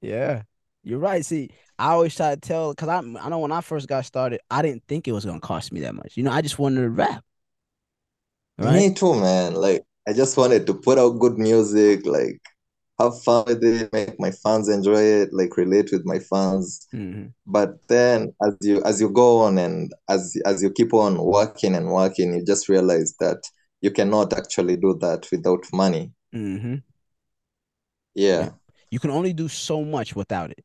Yeah. 0.00 0.42
You're 0.82 0.98
right. 0.98 1.24
See, 1.24 1.50
I 1.78 1.90
always 1.92 2.14
try 2.16 2.34
to 2.34 2.40
tell 2.40 2.72
because 2.74 2.88
I 2.88 2.98
I 2.98 3.28
know 3.28 3.38
when 3.38 3.52
I 3.52 3.60
first 3.60 3.88
got 3.88 4.04
started, 4.04 4.40
I 4.50 4.62
didn't 4.62 4.84
think 4.88 5.06
it 5.06 5.12
was 5.12 5.24
gonna 5.24 5.40
cost 5.40 5.72
me 5.72 5.80
that 5.80 5.94
much. 5.94 6.16
You 6.16 6.24
know, 6.24 6.32
I 6.32 6.42
just 6.42 6.58
wanted 6.58 6.80
to 6.82 6.90
rap. 6.90 7.24
Right? 8.58 8.86
Me 8.86 8.94
too, 8.94 9.14
man. 9.14 9.54
Like 9.54 9.82
I 10.08 10.12
just 10.12 10.36
wanted 10.36 10.66
to 10.66 10.74
put 10.74 10.98
out 10.98 11.18
good 11.18 11.38
music, 11.38 12.06
like 12.06 12.40
have 12.98 13.22
fun 13.22 13.44
with 13.46 13.62
it, 13.64 13.92
make 13.92 14.18
my 14.20 14.30
fans 14.30 14.68
enjoy 14.68 15.00
it, 15.02 15.30
like 15.32 15.56
relate 15.56 15.90
with 15.92 16.04
my 16.04 16.18
fans. 16.18 16.86
hmm 16.92 17.34
But 17.46 17.76
then 17.88 18.34
as 18.46 18.56
you 18.62 18.82
as 18.84 19.00
you 19.00 19.10
go 19.10 19.40
on 19.40 19.58
and 19.58 19.92
as 20.08 20.36
as 20.46 20.62
you 20.62 20.70
keep 20.72 20.94
on 20.94 21.18
working 21.22 21.74
and 21.74 21.88
working, 21.90 22.34
you 22.34 22.44
just 22.44 22.68
realize 22.68 23.14
that 23.20 23.42
you 23.80 23.90
cannot 23.90 24.32
actually 24.32 24.76
do 24.76 24.96
that 25.00 25.28
without 25.32 25.64
money. 25.72 26.12
hmm 26.32 26.74
Yeah. 28.14 28.52
You 28.90 28.98
can 29.00 29.10
only 29.10 29.32
do 29.32 29.48
so 29.48 29.84
much 29.84 30.14
without 30.14 30.50
it. 30.50 30.64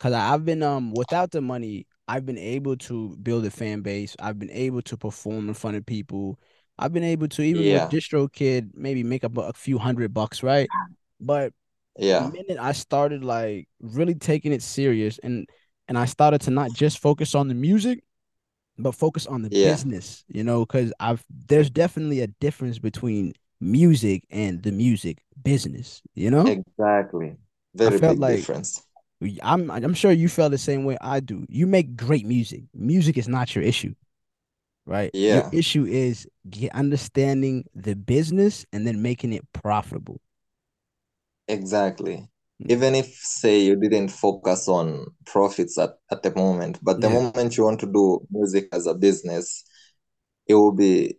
Cause 0.00 0.12
I've 0.14 0.44
been 0.44 0.62
um 0.62 0.92
without 0.94 1.32
the 1.32 1.40
money, 1.42 1.86
I've 2.08 2.26
been 2.26 2.38
able 2.38 2.76
to 2.78 3.16
build 3.18 3.46
a 3.46 3.50
fan 3.50 3.82
base. 3.82 4.16
I've 4.20 4.38
been 4.38 4.50
able 4.50 4.82
to 4.82 4.96
perform 4.96 5.48
in 5.48 5.54
front 5.54 5.76
of 5.76 5.86
people. 5.86 6.40
I've 6.78 6.92
been 6.92 7.04
able 7.04 7.28
to 7.28 7.42
even 7.42 7.68
with 7.70 7.88
Yeah. 7.88 7.90
DistroKid 7.90 8.72
maybe 8.74 9.04
make 9.04 9.24
up 9.24 9.36
a 9.38 9.52
few 9.54 9.78
hundred 9.78 10.14
bucks, 10.14 10.42
right? 10.42 10.70
But 11.20 11.54
the 11.96 12.06
Yeah. 12.06 12.30
minute 12.30 12.58
I 12.60 12.72
started 12.72 13.24
like 13.24 13.68
really 13.80 14.14
taking 14.14 14.52
it 14.52 14.62
serious 14.62 15.18
and 15.22 15.46
and 15.88 15.98
I 15.98 16.06
started 16.06 16.40
to 16.42 16.50
not 16.50 16.72
just 16.72 16.98
focus 17.00 17.34
on 17.34 17.48
the 17.48 17.54
music, 17.54 18.04
but 18.78 18.92
focus 18.94 19.26
on 19.26 19.42
the 19.42 19.48
Yeah. 19.50 19.70
business, 19.72 20.24
you 20.28 20.42
know, 20.44 20.64
because 20.64 20.92
I've 21.00 21.24
there's 21.48 21.70
definitely 21.70 22.20
a 22.20 22.28
difference 22.28 22.78
between 22.78 23.34
music 23.60 24.24
and 24.30 24.62
the 24.62 24.72
music 24.72 25.22
business, 25.42 26.02
you 26.14 26.30
know? 26.30 26.46
Exactly. 26.46 27.36
Very 27.74 27.98
felt 27.98 28.12
big 28.16 28.20
like- 28.20 28.36
difference. 28.36 28.82
I'm 29.42 29.70
I'm 29.70 29.94
sure 29.94 30.10
you 30.10 30.28
felt 30.28 30.50
the 30.50 30.58
same 30.58 30.84
way 30.84 30.96
I 31.00 31.20
do. 31.20 31.46
You 31.48 31.66
make 31.68 31.94
great 31.96 32.26
music. 32.26 32.64
Music 32.74 33.16
is 33.16 33.28
not 33.28 33.54
your 33.54 33.62
issue. 33.62 33.94
Right? 34.84 35.10
Your 35.14 35.22
Yeah. 35.36 35.50
issue 35.52 35.84
is 35.84 36.26
understanding 36.74 37.64
the 37.74 37.94
business 37.94 38.66
and 38.72 38.84
then 38.86 39.00
making 39.00 39.32
it 39.32 39.44
profitable. 39.52 40.20
Exactly. 41.52 42.28
Mm. 42.62 42.70
Even 42.70 42.94
if, 42.94 43.06
say, 43.06 43.60
you 43.60 43.76
didn't 43.76 44.08
focus 44.10 44.68
on 44.68 45.06
profits 45.26 45.78
at, 45.78 45.90
at 46.10 46.22
the 46.22 46.34
moment, 46.34 46.78
but 46.82 47.00
the 47.00 47.08
Yeah. 47.08 47.20
moment 47.20 47.56
you 47.56 47.64
want 47.64 47.80
to 47.80 47.86
do 47.86 48.26
music 48.30 48.68
as 48.72 48.86
a 48.86 48.94
business, 48.94 49.64
it 50.46 50.54
will 50.54 50.72
be, 50.72 51.18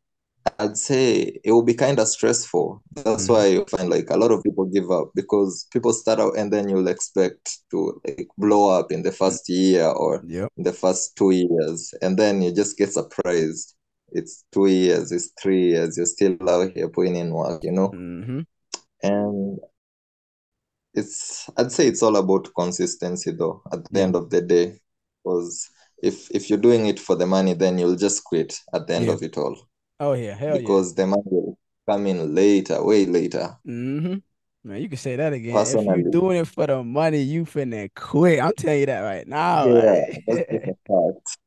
I'd 0.59 0.77
say, 0.77 1.39
it 1.43 1.51
will 1.51 1.63
be 1.63 1.73
kind 1.75 1.99
of 1.99 2.07
stressful. 2.07 2.83
That's 2.95 3.27
Mhm. 3.27 3.29
why 3.29 3.45
you 3.47 3.65
find 3.65 3.89
like 3.89 4.09
a 4.09 4.17
lot 4.17 4.31
of 4.31 4.43
people 4.43 4.65
give 4.65 4.91
up 4.91 5.11
because 5.15 5.67
people 5.71 5.93
start 5.93 6.19
out 6.19 6.37
and 6.37 6.51
then 6.51 6.69
you'll 6.69 6.87
expect 6.89 7.59
to 7.71 8.01
like 8.05 8.27
blow 8.37 8.69
up 8.69 8.91
in 8.91 9.03
the 9.03 9.11
first 9.11 9.49
year 9.49 9.85
or 9.87 10.25
Yep. 10.27 10.49
in 10.57 10.63
the 10.63 10.73
first 10.73 11.15
two 11.17 11.31
years, 11.31 11.93
and 12.01 12.17
then 12.17 12.41
you 12.41 12.51
just 12.53 12.77
get 12.77 12.93
surprised. 12.93 13.75
It's 14.11 14.45
two 14.51 14.67
years, 14.67 15.11
it's 15.11 15.31
three 15.41 15.69
years, 15.71 15.97
you're 15.97 16.05
still 16.05 16.37
out 16.49 16.71
here 16.75 16.89
putting 16.89 17.15
in 17.15 17.33
work, 17.33 17.63
you 17.63 17.71
know? 17.71 17.89
hmm 17.89 18.41
And 19.03 19.59
it's 20.93 21.50
I'd 21.57 21.71
say 21.71 21.88
it's 21.88 22.03
all 22.03 22.15
about 22.17 22.50
consistency 22.55 23.31
though 23.31 23.62
at 23.71 23.83
the 23.91 24.00
Yeah. 24.00 24.03
end 24.05 24.15
of 24.15 24.29
the 24.29 24.41
day. 24.41 24.79
Because 25.23 25.69
if 26.01 26.29
if 26.31 26.50
you're 26.50 26.59
doing 26.59 26.88
it 26.88 27.00
for 27.00 27.15
the 27.15 27.25
money, 27.25 27.53
then 27.53 27.77
you'll 27.77 27.95
just 27.95 28.23
quit 28.23 28.59
at 28.73 28.88
the 28.88 28.95
end 28.95 29.05
Yeah. 29.05 29.13
of 29.13 29.23
it 29.23 29.38
all. 29.38 29.57
Oh 30.00 30.13
yeah, 30.13 30.35
hell 30.35 30.57
Because 30.57 30.93
the 30.95 31.07
money 31.07 31.23
will 31.25 31.57
come 31.88 32.07
in 32.07 32.33
later, 32.35 32.83
way 32.83 33.05
later. 33.05 33.57
yeah. 33.65 33.71
hmm 33.73 34.15
Man, 34.65 34.81
you 34.81 34.88
can 34.88 34.97
say 34.97 35.17
that 35.17 35.33
again. 35.33 35.55
If 35.55 35.55
Personally. 35.55 36.03
you 36.03 36.12
doing 36.12 36.38
it 36.38 36.47
for 36.47 36.65
the 36.65 36.81
money, 36.83 37.21
you 37.21 37.43
finna 37.43 37.89
quit. 37.93 38.39
I'm 38.41 38.53
telling 38.53 38.79
you 38.79 38.85
that 38.85 39.01
right 39.01 39.27
now. 39.27 39.67
Yeah, 39.67 39.81
like- 39.81 40.23
that's 40.25 40.50
just 40.50 40.67
a 40.69 40.75
fact. 40.88 41.38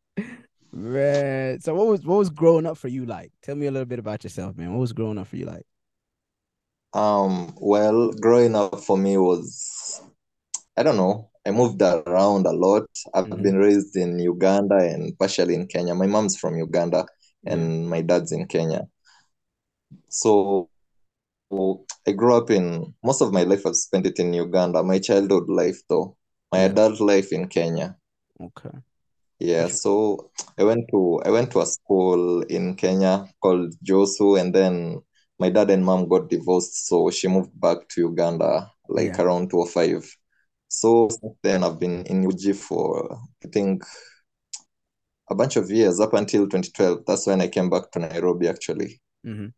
Man, 0.73 1.61
so 1.61 1.75
what 1.75 1.87
was 1.87 2.05
what 2.05 2.17
was 2.19 2.29
growing 2.31 2.67
up 2.67 2.77
for 2.77 2.89
you 2.89 3.07
like? 3.07 3.33
Tell 3.43 3.55
me 3.57 3.67
a 3.67 3.71
little 3.71 3.87
bit 3.87 3.99
about 3.99 4.23
yourself, 4.25 4.57
man. 4.57 4.73
What 4.73 4.81
was 4.81 4.93
growing 4.93 5.17
up 5.19 5.29
for 5.29 5.37
you 5.37 5.47
like? 5.47 5.65
Um, 6.97 7.53
well, 7.61 8.11
growing 8.13 8.57
up 8.57 8.81
for 8.81 8.97
me 8.97 9.19
was, 9.19 10.01
I 10.79 10.83
don't 10.83 10.97
know, 10.97 11.29
I 11.47 11.51
moved 11.51 11.83
around 11.83 12.47
a 12.47 12.53
lot. 12.53 12.89
I've 13.13 13.27
Mhm. 13.27 13.43
been 13.43 13.59
raised 13.59 13.97
in 13.97 14.19
Uganda 14.19 14.77
and 14.77 15.13
partially 15.19 15.55
in 15.55 15.67
Kenya. 15.67 15.95
My 15.95 16.07
mom's 16.07 16.37
from 16.39 16.57
Uganda 16.57 17.07
and 17.45 17.89
my 17.91 18.01
dad's 18.01 18.33
in 18.33 18.47
Kenya. 18.49 18.89
So 20.09 20.71
I 22.09 22.13
grew 22.13 22.35
up 22.35 22.51
in 22.51 22.95
most 23.03 23.21
of 23.21 23.31
my 23.33 23.43
life 23.43 23.67
I've 23.67 23.77
spent 23.77 24.07
it 24.07 24.19
in 24.19 24.33
Uganda. 24.33 24.83
My 24.83 24.99
childhood 24.99 25.49
life 25.51 25.83
though, 25.91 26.17
my 26.51 26.61
adult 26.61 26.99
life 27.01 27.31
in 27.31 27.49
Kenya. 27.49 27.97
Okay. 28.41 28.77
Yeah, 29.39 29.69
so 29.69 30.31
I 30.59 30.65
went 30.65 30.89
to 30.93 31.21
I 31.27 31.31
went 31.31 31.51
to 31.53 31.61
a 31.61 31.67
school 31.67 32.41
in 32.49 32.75
Kenya 32.75 33.29
called 33.43 33.75
Josu, 33.85 34.41
and 34.41 34.55
then 34.55 35.03
my 35.39 35.51
dad 35.51 35.71
and 35.71 35.85
mom 35.85 36.09
got 36.09 36.29
divorced, 36.31 36.87
so 36.89 37.11
she 37.11 37.29
moved 37.29 37.59
back 37.61 37.89
to 37.91 38.03
Uganda 38.03 38.71
like 38.89 39.19
Yeah. 39.19 39.19
around 39.19 39.51
2005. 39.51 40.05
So 40.69 41.09
since 41.11 41.37
then 41.43 41.65
I've 41.65 41.79
been 41.81 42.05
in 42.07 42.23
UG 42.25 42.53
for 42.53 43.19
I 43.45 43.49
think 43.49 43.85
a 45.31 45.37
bunch 45.37 45.55
of 45.55 45.71
years 45.71 46.01
up 46.01 46.15
until 46.15 46.49
2012. 46.49 47.05
That's 47.07 47.29
when 47.29 47.41
I 47.41 47.47
came 47.47 47.71
back 47.71 47.93
to 47.93 48.01
Nairobi 48.01 48.49
actually. 48.49 49.01
hmm 49.25 49.49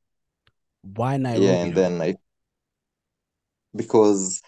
Why 0.83 1.17
Nairobi? 1.19 1.59
Yeah, 1.59 1.63
and 1.65 1.75
then 1.75 2.01
I 2.03 2.17
because 3.75 4.41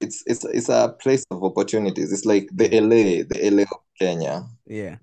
it's 0.00 0.22
it's 0.26 0.44
it's 0.46 0.68
a 0.68 0.96
place 1.00 1.24
of 1.30 1.44
opportunities. 1.44 2.12
It's 2.12 2.24
like 2.26 2.48
the 2.54 2.74
LA, 2.74 3.22
the 3.24 3.38
LA 3.46 3.62
of 3.64 3.80
Kenya. 3.98 4.46
Yeah. 4.66 4.98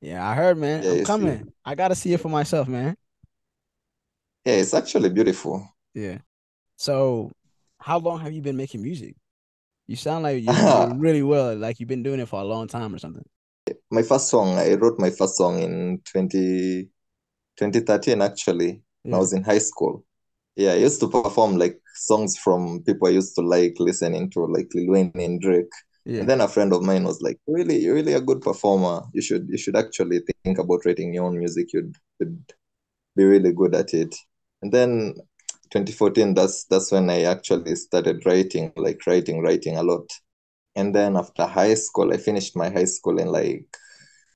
Yeah, 0.00 0.28
I 0.28 0.34
heard, 0.34 0.58
man. 0.58 0.84
Yeah, 0.84 0.92
I'm 0.92 1.00
you 1.00 1.06
see. 1.06 1.34
coming. 1.34 1.52
I 1.64 1.74
gotta 1.74 1.94
see 1.94 2.12
it 2.14 2.20
for 2.20 2.28
myself, 2.30 2.68
man. 2.68 2.96
Yeah, 4.48 4.54
it's 4.54 4.72
actually 4.72 5.10
beautiful. 5.10 5.68
Yeah. 5.92 6.18
So, 6.76 7.30
how 7.80 7.98
long 7.98 8.20
have 8.20 8.32
you 8.32 8.40
been 8.40 8.56
making 8.56 8.80
music? 8.80 9.14
You 9.86 9.94
sound 9.94 10.22
like 10.22 10.42
you're 10.42 10.54
doing 10.54 10.98
really 11.06 11.22
well, 11.22 11.54
like 11.54 11.78
you've 11.78 11.88
been 11.90 12.02
doing 12.02 12.18
it 12.18 12.28
for 12.28 12.40
a 12.40 12.44
long 12.44 12.66
time 12.66 12.94
or 12.94 12.98
something. 12.98 13.26
My 13.90 14.00
first 14.00 14.30
song, 14.30 14.56
I 14.56 14.72
wrote 14.72 14.98
my 14.98 15.10
first 15.10 15.36
song 15.36 15.58
in 15.58 16.00
20, 16.10 16.88
2013 17.58 18.22
actually. 18.22 18.80
when 19.02 19.12
I 19.12 19.18
was 19.18 19.34
in 19.34 19.44
high 19.44 19.58
school. 19.58 20.06
Yeah, 20.56 20.72
I 20.72 20.76
used 20.76 21.00
to 21.00 21.10
perform 21.10 21.58
like 21.58 21.78
songs 21.96 22.38
from 22.38 22.82
people 22.84 23.06
I 23.06 23.10
used 23.10 23.34
to 23.34 23.42
like 23.42 23.74
listening 23.78 24.30
to, 24.30 24.46
like 24.46 24.68
Lil 24.74 24.92
Wayne 24.92 25.12
and 25.14 25.38
Drake. 25.42 25.74
Yeah. 26.06 26.20
And 26.20 26.28
then 26.30 26.40
a 26.40 26.48
friend 26.48 26.72
of 26.72 26.82
mine 26.82 27.04
was 27.04 27.20
like, 27.20 27.38
"Really, 27.46 27.80
you're 27.80 27.96
really 27.96 28.14
a 28.14 28.20
good 28.22 28.40
performer. 28.40 29.02
You 29.12 29.20
should 29.20 29.46
you 29.50 29.58
should 29.58 29.76
actually 29.76 30.22
think 30.42 30.56
about 30.56 30.86
writing 30.86 31.12
your 31.12 31.24
own 31.24 31.38
music. 31.38 31.74
You'd, 31.74 31.96
you'd 32.18 32.42
be 33.14 33.24
really 33.24 33.52
good 33.52 33.74
at 33.74 33.92
it." 33.92 34.14
And 34.62 34.72
then 34.72 35.14
2014, 35.70 36.34
that's 36.34 36.64
that's 36.64 36.92
when 36.92 37.10
I 37.10 37.22
actually 37.24 37.74
started 37.76 38.24
writing, 38.26 38.72
like 38.76 39.06
writing, 39.06 39.42
writing 39.42 39.76
a 39.76 39.82
lot. 39.82 40.08
And 40.76 40.94
then 40.94 41.16
after 41.16 41.46
high 41.46 41.74
school, 41.74 42.12
I 42.12 42.18
finished 42.18 42.56
my 42.56 42.70
high 42.70 42.86
school 42.86 43.18
in 43.18 43.28
like 43.28 43.66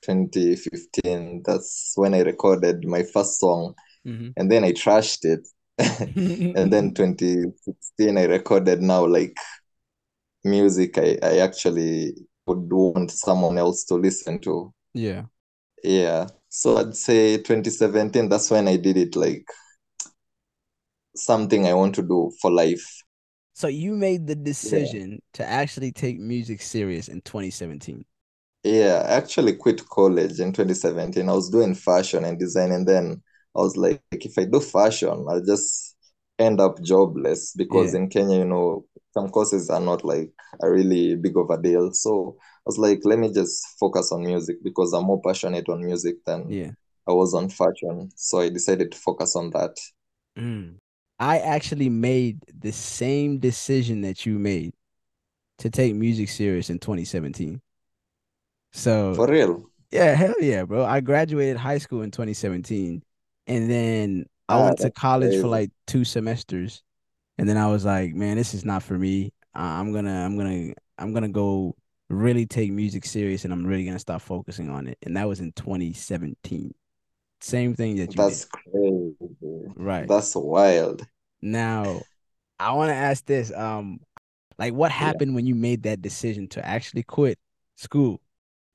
2015. 0.02 1.42
That's 1.44 1.92
when 1.96 2.14
I 2.14 2.20
recorded 2.22 2.84
my 2.86 3.02
first 3.04 3.40
song, 3.40 3.74
hmm 4.04 4.34
and 4.36 4.50
then 4.50 4.64
I 4.64 4.72
trashed 4.72 5.24
it. 5.24 5.48
And 6.54 6.72
then 6.72 6.94
2016, 6.94 8.18
I 8.18 8.24
recorded 8.24 8.82
now 8.82 9.06
like 9.06 9.36
music 10.44 10.98
I, 10.98 11.18
I 11.22 11.38
actually 11.38 12.14
would 12.46 12.70
want 12.72 13.10
someone 13.10 13.58
else 13.58 13.84
to 13.86 13.96
listen 13.96 14.38
to. 14.40 14.72
yeah. 14.94 15.24
Yeah. 15.84 16.28
So 16.48 16.76
I'd 16.78 16.96
say 16.96 17.38
2017, 17.38 18.28
that's 18.28 18.50
when 18.50 18.68
I 18.68 18.76
did 18.76 18.96
it 18.96 19.16
like 19.16 19.46
something 21.16 21.66
I 21.66 21.74
want 21.74 21.94
to 21.96 22.02
do 22.02 22.32
for 22.40 22.50
life. 22.50 23.02
So 23.54 23.66
you 23.66 23.96
made 23.96 24.26
the 24.26 24.34
decision 24.36 25.22
to 25.32 25.42
actually 25.46 25.90
take 25.90 26.18
music 26.20 26.60
serious 26.60 27.08
in 27.08 27.22
2017. 27.22 28.04
Yeah, 28.64 29.02
I 29.06 29.14
actually 29.14 29.56
quit 29.56 29.88
college 29.88 30.38
in 30.40 30.52
2017. 30.52 31.28
I 31.28 31.32
was 31.32 31.50
doing 31.50 31.74
fashion 31.74 32.24
and 32.24 32.38
design, 32.38 32.70
and 32.72 32.86
then 32.86 33.22
I 33.56 33.60
was 33.60 33.76
like, 33.76 34.00
if 34.12 34.38
I 34.38 34.44
do 34.44 34.60
fashion, 34.60 35.26
I'll 35.28 35.44
just 35.44 35.96
end 36.38 36.60
up 36.60 36.80
jobless 36.82 37.54
because 37.56 37.92
Yeah. 37.92 37.94
in 37.94 38.08
Kenya, 38.08 38.38
you 38.38 38.44
know, 38.44 38.86
some 39.14 39.30
courses 39.30 39.68
are 39.68 39.80
not 39.80 40.04
like 40.04 40.30
a 40.62 40.70
really 40.70 41.16
big 41.16 41.36
of 41.36 41.50
a 41.50 41.60
deal. 41.60 41.92
So 41.92 42.36
I 42.40 42.62
was 42.66 42.78
like, 42.78 43.00
let 43.04 43.18
me 43.18 43.32
just 43.32 43.66
focus 43.80 44.12
on 44.12 44.22
music 44.24 44.62
because 44.62 44.92
I'm 44.92 45.04
more 45.04 45.20
passionate 45.22 45.68
on 45.68 45.84
music 45.84 46.16
than 46.24 46.54
Yeah. 46.54 46.72
I 47.08 47.12
was 47.12 47.34
on 47.34 47.48
fashion. 47.50 48.10
So 48.16 48.40
I 48.40 48.48
decided 48.48 48.92
to 48.92 48.98
focus 48.98 49.34
on 49.36 49.50
that. 49.50 49.76
Mm. 50.36 50.81
I 51.22 51.40
actually 51.40 51.90
made 51.90 52.40
the 52.54 52.72
same 52.72 53.38
decision 53.40 54.02
that 54.02 54.26
you 54.26 54.38
made 54.40 54.74
to 55.58 55.70
take 55.70 55.94
music 55.94 56.28
serious 56.30 56.70
in 56.70 56.78
2017. 56.78 57.62
So 58.72 59.18
For 59.18 59.26
real. 59.28 59.70
yeah, 59.92 60.14
hell 60.14 60.34
yeah, 60.40 60.64
bro. 60.64 60.84
I 60.84 61.00
graduated 61.00 61.56
high 61.58 61.78
school 61.78 62.02
in 62.02 62.10
2017 62.10 63.02
and 63.46 63.70
then 63.70 64.26
I 64.48 64.56
Ah, 64.56 64.58
went 64.58 64.78
to 64.80 64.90
college 64.90 65.36
for 65.36 65.48
like 65.48 65.70
two 65.86 66.04
semesters. 66.04 66.82
And 67.38 67.48
then 67.48 67.58
I 67.58 67.68
was 67.68 67.84
like, 67.84 68.14
man, 68.14 68.36
this 68.38 68.54
is 68.54 68.64
not 68.64 68.82
for 68.82 68.98
me. 68.98 69.32
I- 69.54 69.80
I'm 69.80 69.92
gonna 69.92 70.24
I'm 70.26 70.36
gonna 70.38 70.74
I'm 70.98 71.14
gonna 71.14 71.28
go 71.30 71.76
really 72.10 72.46
take 72.46 72.72
music 72.72 73.04
serious 73.06 73.44
and 73.44 73.52
I'm 73.52 73.66
really 73.66 73.84
gonna 73.86 73.98
start 74.00 74.22
focusing 74.22 74.70
on 74.70 74.88
it. 74.88 74.98
And 75.04 75.16
that 75.16 75.28
was 75.28 75.40
in 75.40 75.52
2017. 75.52 76.74
Same 77.42 77.74
thing 77.74 77.96
that 77.96 78.14
you 78.14 78.22
That's 78.22 78.44
crazy. 78.44 79.14
Right. 79.74 80.06
That's 80.06 80.36
wild. 80.36 81.04
Now, 81.42 82.02
I 82.60 82.72
want 82.72 82.90
to 82.90 82.94
ask 82.94 83.26
this. 83.26 83.52
Um, 83.52 84.00
like 84.58 84.74
what 84.74 84.92
happened 84.92 85.34
when 85.34 85.44
you 85.44 85.56
made 85.56 85.82
that 85.82 86.00
decision 86.00 86.46
to 86.48 86.64
actually 86.64 87.02
quit 87.02 87.38
school? 87.74 88.20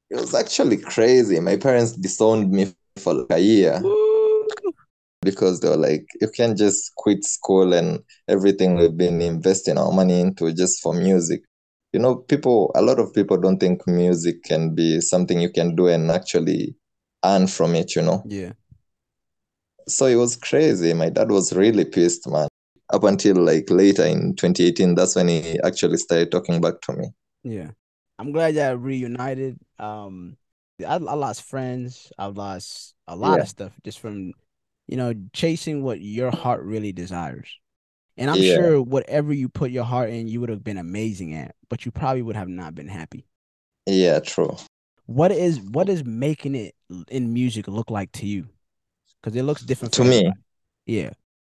It 0.10 0.18
was 0.18 0.34
actually 0.34 0.78
crazy. 0.78 1.40
My 1.40 1.56
parents 1.56 1.94
disowned 1.94 2.52
me 2.52 2.74
for 2.98 3.14
like 3.14 3.32
a 3.32 3.40
year 3.40 3.80
Woo! 3.82 4.48
because 5.22 5.62
they 5.62 5.70
were 5.70 5.78
like, 5.78 6.06
you 6.20 6.30
can't 6.30 6.58
just 6.58 6.94
quit 6.96 7.24
school 7.24 7.74
and 7.74 8.04
everything 8.28 8.76
we've 8.76 8.98
been 8.98 9.22
investing 9.22 9.78
our 9.78 9.94
money 9.94 10.20
into 10.20 10.52
just 10.52 10.82
for 10.82 10.94
music. 10.94 11.44
You 11.94 12.02
know, 12.02 12.16
people, 12.16 12.72
a 12.76 12.82
lot 12.82 13.00
of 13.00 13.14
people 13.14 13.38
don't 13.38 13.60
think 13.60 13.88
music 13.88 14.44
can 14.44 14.76
be 14.76 15.00
something 15.00 15.40
you 15.40 15.52
can 15.52 15.74
do 15.74 15.88
and 15.88 16.12
actually 16.12 16.76
earn 17.28 17.48
from 17.48 17.76
it, 17.76 17.96
you 17.96 18.02
know? 18.02 18.24
Yeah. 18.26 18.54
So 19.88 20.06
it 20.06 20.16
was 20.16 20.36
crazy. 20.36 20.94
My 20.94 21.10
dad 21.10 21.32
was 21.32 21.54
really 21.54 21.86
pissed, 21.86 22.28
man. 22.28 22.48
Up 22.92 23.04
until 23.04 23.36
like 23.38 23.70
later 23.70 24.06
in 24.06 24.36
2018, 24.36 24.96
that's 24.96 25.16
when 25.16 25.28
he 25.28 25.60
actually 25.64 25.98
started 25.98 26.32
talking 26.32 26.62
back 26.62 26.82
to 26.82 26.94
me. 26.94 27.08
Yeah. 27.44 27.72
I'm 28.20 28.32
glad 28.32 28.56
y'all 28.56 28.76
reunited. 28.76 29.60
Um, 29.78 30.38
I, 30.80 30.94
I 30.94 30.98
lost 30.98 31.44
friends. 31.44 32.12
I 32.18 32.28
lost 32.28 32.96
a 33.08 33.16
lot 33.16 33.38
Yeah. 33.38 33.44
of 33.44 33.50
stuff 33.50 33.74
just 33.84 34.00
from, 34.00 34.34
you 34.88 34.98
know, 34.98 35.14
chasing 35.34 35.84
what 35.84 36.02
your 36.02 36.32
heart 36.32 36.64
really 36.64 36.92
desires. 36.92 37.48
And 38.18 38.32
I'm 38.32 38.42
Yeah. 38.42 38.56
sure 38.56 38.82
whatever 38.82 39.34
you 39.34 39.50
put 39.50 39.72
your 39.72 39.84
heart 39.84 40.10
in, 40.10 40.28
you 40.28 40.40
would 40.42 40.50
have 40.50 40.64
been 40.64 40.78
amazing 40.78 41.36
at, 41.36 41.56
but 41.70 41.86
you 41.86 41.92
probably 41.92 42.24
would 42.24 42.36
have 42.36 42.50
not 42.50 42.74
been 42.74 42.88
happy. 42.88 43.26
Yeah, 43.86 44.20
true. 44.20 44.58
What 45.06 45.32
is 45.32 45.60
what 45.62 45.90
is 45.90 46.04
making 46.04 46.56
it 46.56 46.76
in 47.10 47.34
music 47.34 47.68
look 47.68 47.90
like 47.90 48.12
to 48.14 48.26
you? 48.26 48.48
Because 49.22 49.36
it 49.36 49.44
looks 49.44 49.62
different 49.64 49.94
To 49.96 50.04
me. 50.04 50.18
everybody. 50.18 50.40
Yeah. 50.86 51.10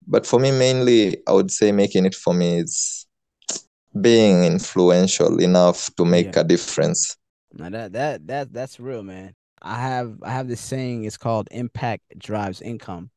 But 0.05 0.25
for 0.27 0.39
me, 0.39 0.51
mainly, 0.51 1.17
I 1.27 1.31
would 1.33 1.49
say 1.51 1.71
making 1.71 2.05
it 2.05 2.15
for 2.15 2.33
me 2.33 2.57
is 2.59 3.05
being 3.99 4.43
influential 4.43 5.39
enough 5.41 5.89
to 5.95 6.05
make 6.05 6.35
Yeah. 6.35 6.41
a 6.41 6.43
difference. 6.43 7.15
Now 7.53 7.69
that 7.69 7.93
that 7.93 8.27
that 8.27 8.53
that's 8.53 8.79
real, 8.79 9.03
man. 9.03 9.33
I 9.61 9.75
have 9.79 10.17
I 10.23 10.31
have 10.31 10.47
this 10.47 10.59
saying. 10.59 11.05
It's 11.05 11.17
called 11.17 11.47
impact 11.51 12.03
drives 12.17 12.61
income. 12.61 13.11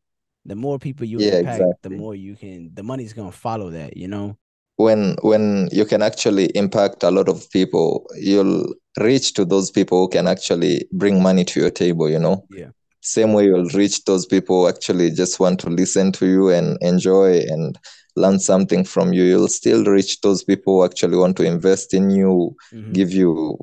The 0.44 0.54
more 0.54 0.78
people 0.78 1.06
you 1.06 1.18
Yeah, 1.18 1.38
impact, 1.38 1.82
the 1.82 1.90
more 1.90 2.14
you 2.14 2.36
can. 2.36 2.70
The 2.74 2.82
money's 2.82 3.12
gonna 3.12 3.32
follow 3.32 3.70
that. 3.70 3.96
You 3.96 4.08
know. 4.08 4.36
When 4.76 5.16
when 5.22 5.68
you 5.72 5.86
can 5.86 6.02
actually 6.02 6.46
impact 6.54 7.02
a 7.02 7.10
lot 7.10 7.28
of 7.28 7.50
people, 7.50 8.06
you'll 8.20 8.74
reach 9.00 9.34
to 9.34 9.44
those 9.44 9.70
people 9.70 9.98
who 10.02 10.08
can 10.08 10.26
actually 10.26 10.86
bring 10.92 11.22
money 11.22 11.44
to 11.44 11.60
your 11.60 11.70
table, 11.70 12.08
you 12.08 12.18
know? 12.18 12.46
Yeah. 12.50 12.70
Same 13.02 13.32
way 13.34 13.44
you'll 13.44 13.68
reach 13.68 14.04
those 14.04 14.26
people 14.26 14.62
who 14.62 14.68
actually 14.68 15.10
just 15.10 15.38
want 15.38 15.60
to 15.60 15.70
listen 15.70 16.12
to 16.12 16.26
you 16.26 16.48
and 16.50 16.76
enjoy 16.80 17.40
and 17.48 17.78
learn 18.16 18.38
something 18.38 18.84
from 18.84 19.12
you. 19.12 19.24
You'll 19.24 19.48
still 19.48 19.84
reach 19.84 20.20
those 20.22 20.42
people 20.42 20.78
who 20.80 20.84
actually 20.84 21.16
want 21.16 21.36
to 21.36 21.44
invest 21.44 21.94
in 21.94 22.10
you, 22.10 22.56
Mhm. 22.72 22.92
give 22.92 23.12
you 23.12 23.58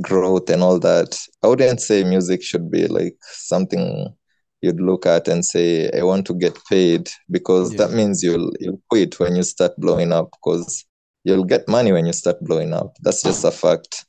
growth 0.00 0.48
and 0.50 0.62
all 0.62 0.78
that. 0.80 1.18
I 1.42 1.48
wouldn't 1.48 1.80
say 1.80 2.04
music 2.04 2.42
should 2.42 2.70
be 2.70 2.86
like 2.86 3.16
something 3.20 4.14
you'd 4.62 4.80
look 4.80 5.04
at 5.06 5.28
and 5.28 5.44
say, 5.44 5.90
I 5.90 6.02
want 6.04 6.26
to 6.26 6.34
get 6.34 6.58
paid 6.70 7.10
because 7.30 7.72
Yeah. 7.72 7.78
that 7.86 7.92
means 7.94 8.22
you'll 8.22 8.50
you'll 8.60 8.80
quit 8.88 9.20
when 9.20 9.36
you 9.36 9.42
start 9.42 9.72
blowing 9.78 10.10
up 10.12 10.30
because 10.32 10.84
you'll 11.24 11.44
get 11.44 11.68
money 11.68 11.92
when 11.92 12.06
you 12.06 12.12
start 12.12 12.40
blowing 12.42 12.72
up. 12.72 12.96
That's 13.02 13.22
just 13.22 13.44
a 13.44 13.50
fact. 13.50 14.06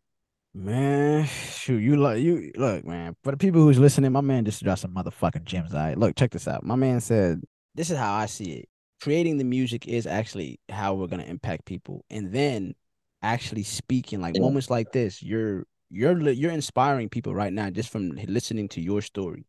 Man, 0.58 1.26
shoot, 1.26 1.80
you 1.80 1.98
look, 1.98 2.18
you 2.18 2.50
look, 2.56 2.86
man. 2.86 3.18
For 3.24 3.32
the 3.32 3.38
people 3.38 3.62
who's 3.62 3.78
listening, 3.78 4.14
my 4.14 4.22
man 4.22 4.46
just 4.46 4.64
dropped 4.64 4.80
some 4.80 4.96
motherfucking 4.96 5.44
gems. 5.44 5.74
All 5.74 5.82
right, 5.82 5.98
look, 5.98 6.16
check 6.16 6.32
this 6.32 6.48
out. 6.48 6.64
My 6.64 6.76
man 6.76 7.02
said, 7.02 7.42
"This 7.76 7.92
is 7.92 7.98
how 7.98 8.14
I 8.14 8.26
see 8.28 8.52
it. 8.54 8.70
Creating 9.02 9.38
the 9.38 9.44
music 9.44 9.86
is 9.86 10.08
actually 10.08 10.62
how 10.70 10.94
we're 10.94 11.08
gonna 11.08 11.24
impact 11.24 11.66
people, 11.66 12.06
and 12.10 12.32
then 12.32 12.74
actually 13.22 13.64
speaking 13.64 14.22
like 14.22 14.38
moments 14.40 14.70
like 14.70 14.94
this. 14.94 15.22
You're 15.22 15.66
you're 15.90 16.18
you're 16.30 16.52
inspiring 16.52 17.10
people 17.10 17.36
right 17.36 17.52
now 17.52 17.70
just 17.70 17.90
from 17.90 18.12
listening 18.12 18.70
to 18.70 18.82
your 18.82 19.02
story, 19.02 19.46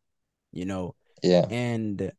you 0.53 0.65
know, 0.65 0.97
Yeah. 1.23 1.47
and 1.51 2.11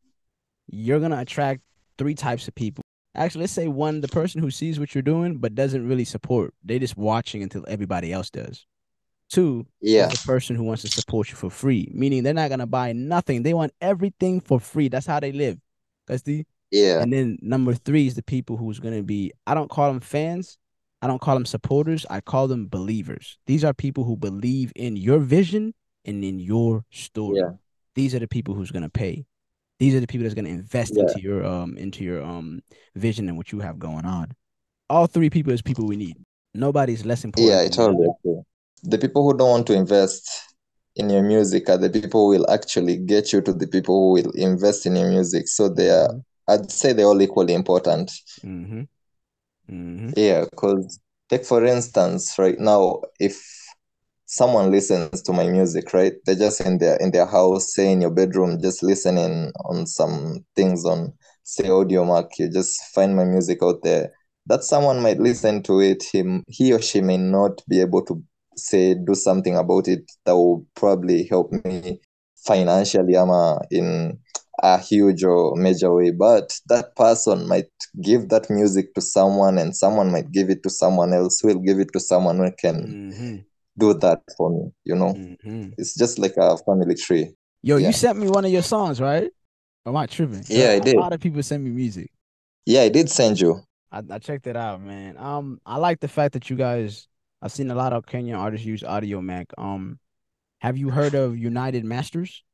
you're 0.66 1.00
gonna 1.00 1.20
attract 1.20 1.60
three 1.98 2.14
types 2.14 2.48
of 2.48 2.54
people. 2.54 2.82
Actually, 3.14 3.42
let's 3.42 3.52
say 3.52 3.68
one, 3.68 4.00
the 4.00 4.08
person 4.08 4.40
who 4.40 4.50
sees 4.50 4.80
what 4.80 4.94
you're 4.94 5.02
doing 5.02 5.36
but 5.36 5.54
doesn't 5.54 5.86
really 5.86 6.06
support. 6.06 6.54
They 6.64 6.78
just 6.78 6.96
watching 6.96 7.42
until 7.42 7.66
everybody 7.68 8.14
else 8.14 8.30
does. 8.30 8.64
Two, 9.30 9.66
Yeah. 9.80 10.06
the 10.08 10.20
person 10.24 10.56
who 10.56 10.64
wants 10.64 10.82
to 10.82 10.88
support 10.88 11.28
you 11.30 11.36
for 11.36 11.50
free, 11.50 11.88
meaning 11.92 12.22
they're 12.22 12.32
not 12.34 12.48
gonna 12.48 12.66
buy 12.66 12.92
nothing. 12.92 13.42
They 13.42 13.54
want 13.54 13.72
everything 13.80 14.40
for 14.40 14.58
free. 14.58 14.88
That's 14.88 15.06
how 15.06 15.20
they 15.20 15.32
live. 15.32 15.58
That's 16.06 16.22
the 16.22 16.44
Yeah. 16.70 17.02
and 17.02 17.12
then 17.12 17.38
number 17.42 17.74
three 17.74 18.06
is 18.06 18.14
the 18.14 18.22
people 18.22 18.56
who's 18.56 18.80
gonna 18.80 19.02
be. 19.02 19.32
I 19.46 19.54
don't 19.54 19.70
call 19.70 19.90
them 19.92 20.00
fans. 20.00 20.56
I 21.02 21.06
don't 21.06 21.20
call 21.20 21.34
them 21.34 21.44
supporters. 21.46 22.04
I 22.10 22.20
call 22.20 22.48
them 22.48 22.68
believers. 22.68 23.38
These 23.46 23.64
are 23.64 23.72
people 23.74 24.04
who 24.04 24.16
believe 24.16 24.72
in 24.74 24.96
your 24.96 25.18
vision 25.18 25.74
and 26.04 26.24
in 26.24 26.40
your 26.40 26.84
story. 26.90 27.38
Yeah. 27.38 27.52
These 27.94 28.14
are 28.14 28.18
the 28.18 28.28
people 28.28 28.54
who's 28.54 28.70
gonna 28.70 28.88
pay. 28.88 29.26
These 29.78 29.94
are 29.94 30.00
the 30.00 30.06
people 30.06 30.24
that's 30.24 30.34
gonna 30.34 30.48
invest 30.48 30.94
Yeah. 30.96 31.02
into 31.02 31.20
your 31.20 31.44
um 31.44 31.76
into 31.76 32.02
your 32.02 32.22
um 32.22 32.62
vision 32.96 33.28
and 33.28 33.36
what 33.36 33.52
you 33.52 33.60
have 33.60 33.78
going 33.78 34.06
on. 34.06 34.32
All 34.90 35.06
three 35.06 35.28
people 35.30 35.52
is 35.52 35.60
people 35.62 35.86
we 35.86 35.96
need. 35.96 36.16
Nobody's 36.54 37.04
less 37.04 37.24
important. 37.24 37.50
Yeah, 37.50 37.58
I 37.60 37.62
than 37.64 37.70
the 37.70 37.82
other. 37.82 37.92
totally 37.92 38.08
agree. 38.24 38.42
The 38.82 38.98
people 38.98 39.24
who 39.24 39.36
don't 39.36 39.50
want 39.50 39.66
to 39.68 39.74
invest 39.74 40.54
in 40.96 41.10
your 41.10 41.22
music 41.22 41.68
are 41.68 41.78
the 41.78 41.90
people 41.90 42.26
who 42.26 42.38
will 42.38 42.50
actually 42.50 42.96
get 42.96 43.32
you 43.32 43.40
to 43.42 43.52
the 43.52 43.66
people 43.66 43.94
who 43.94 44.22
will 44.22 44.32
invest 44.32 44.86
in 44.86 44.96
your 44.96 45.08
music. 45.08 45.48
So 45.48 45.68
they 45.68 45.90
are, 45.90 46.10
I'd 46.48 46.70
say 46.70 46.92
they're 46.92 47.06
all 47.06 47.22
equally 47.22 47.54
important. 47.54 48.10
Mm-hmm. 48.44 48.82
Mm-hmm. 49.70 50.10
Yeah, 50.16 50.44
because 50.50 50.98
take 51.28 51.44
for 51.44 51.64
instance, 51.64 52.38
right 52.38 52.58
now, 52.58 53.02
if 53.20 53.40
someone 54.26 54.70
listens 54.70 55.22
to 55.22 55.32
my 55.32 55.46
music, 55.46 55.92
right, 55.92 56.14
they're 56.24 56.34
just 56.34 56.60
in 56.60 56.78
their 56.78 56.96
in 56.96 57.10
their 57.10 57.26
house, 57.26 57.74
say 57.74 57.92
in 57.92 58.00
your 58.00 58.10
bedroom, 58.10 58.60
just 58.60 58.82
listening 58.82 59.52
on 59.66 59.86
some 59.86 60.44
things 60.56 60.84
on 60.84 61.12
say 61.44 61.64
Audiomack, 61.64 62.38
you 62.38 62.50
just 62.50 62.82
find 62.94 63.16
my 63.16 63.24
music 63.24 63.58
out 63.62 63.82
there. 63.82 64.12
That 64.46 64.64
someone 64.64 65.00
might 65.00 65.20
listen 65.20 65.62
to 65.64 65.80
it, 65.80 66.02
him 66.02 66.44
he 66.48 66.72
or 66.72 66.80
she 66.80 67.00
may 67.00 67.18
not 67.18 67.62
be 67.68 67.80
able 67.80 68.04
to 68.06 68.22
say 68.58 68.94
do 68.94 69.14
something 69.14 69.56
about 69.56 69.88
it 69.88 70.10
that 70.24 70.34
will 70.36 70.66
probably 70.74 71.24
help 71.24 71.52
me 71.52 72.00
financially 72.46 73.16
ama 73.16 73.60
in 73.70 74.18
a 74.62 74.78
huge 74.78 75.24
or 75.24 75.56
major 75.56 75.92
way 75.94 76.10
but 76.10 76.58
that 76.68 76.94
person 76.96 77.46
might 77.48 77.70
give 78.00 78.28
that 78.28 78.50
music 78.50 78.92
to 78.94 79.00
someone 79.00 79.58
and 79.58 79.74
someone 79.76 80.10
might 80.10 80.30
give 80.32 80.50
it 80.50 80.62
to 80.62 80.70
someone 80.70 81.12
else 81.12 81.40
who 81.40 81.48
will 81.48 81.60
give 81.60 81.78
it 81.78 81.92
to 81.92 82.00
someone 82.00 82.38
who 82.38 82.50
can 82.58 82.76
Mm-hmm. 82.86 83.36
do 83.78 83.94
that 83.94 84.20
for 84.36 84.50
me 84.50 84.70
you 84.84 84.94
know 84.94 85.14
Mm-hmm. 85.18 85.68
it's 85.78 85.94
just 85.96 86.18
like 86.18 86.34
a 86.38 86.56
family 86.58 86.94
tree 86.94 87.34
Yo, 87.62 87.76
Yeah. 87.76 87.88
you 87.88 87.92
sent 87.92 88.18
me 88.18 88.28
one 88.28 88.44
of 88.44 88.52
your 88.52 88.62
songs, 88.62 89.00
right? 89.00 89.30
Am 89.84 89.96
I 89.96 90.06
tripping? 90.06 90.44
'Cause 90.44 90.50
Yeah, 90.50 90.70
I 90.70 90.78
a 90.78 90.80
did. 90.80 90.96
A 90.96 91.00
lot 91.00 91.12
of 91.12 91.20
people 91.20 91.42
send 91.42 91.64
me 91.64 91.70
music. 91.70 92.10
yeah 92.66 92.82
i 92.82 92.88
did 92.88 93.08
send 93.10 93.40
you 93.40 93.60
I, 93.90 94.02
I 94.10 94.18
checked 94.18 94.46
it 94.46 94.56
out, 94.56 94.82
man. 94.82 95.16
Um, 95.16 95.60
I 95.64 95.76
like 95.78 96.00
the 96.00 96.08
fact 96.08 96.34
that 96.34 96.50
you 96.50 96.56
guys. 96.56 97.08
I've 97.42 97.52
seen 97.52 97.70
a 97.70 97.74
lot 97.74 97.92
of 97.92 98.06
Kenyan 98.06 98.38
artists 98.38 98.66
use 98.66 98.82
Audiomack. 98.82 99.46
Um, 99.58 99.98
have 100.60 100.76
you 100.78 100.90
heard 100.90 101.14
of 101.14 101.38
United 101.38 101.84
Masters? 101.84 102.44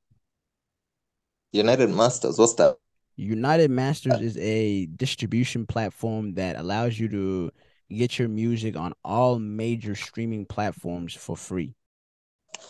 united 1.53 1.89
masters 1.91 2.39
what's 2.39 2.55
that 2.55 2.77
United 3.17 3.71
Masters 3.71 4.21
is 4.21 4.37
a 4.39 4.87
distribution 4.87 5.67
platform 5.67 6.35
that 6.35 6.57
allows 6.57 6.99
you 6.99 7.09
to 7.09 7.51
get 7.89 8.19
your 8.19 8.29
music 8.29 8.77
on 8.77 8.93
all 9.05 9.39
major 9.39 9.95
streaming 9.95 10.45
platforms 10.47 11.15
for 11.15 11.37
free. 11.37 11.75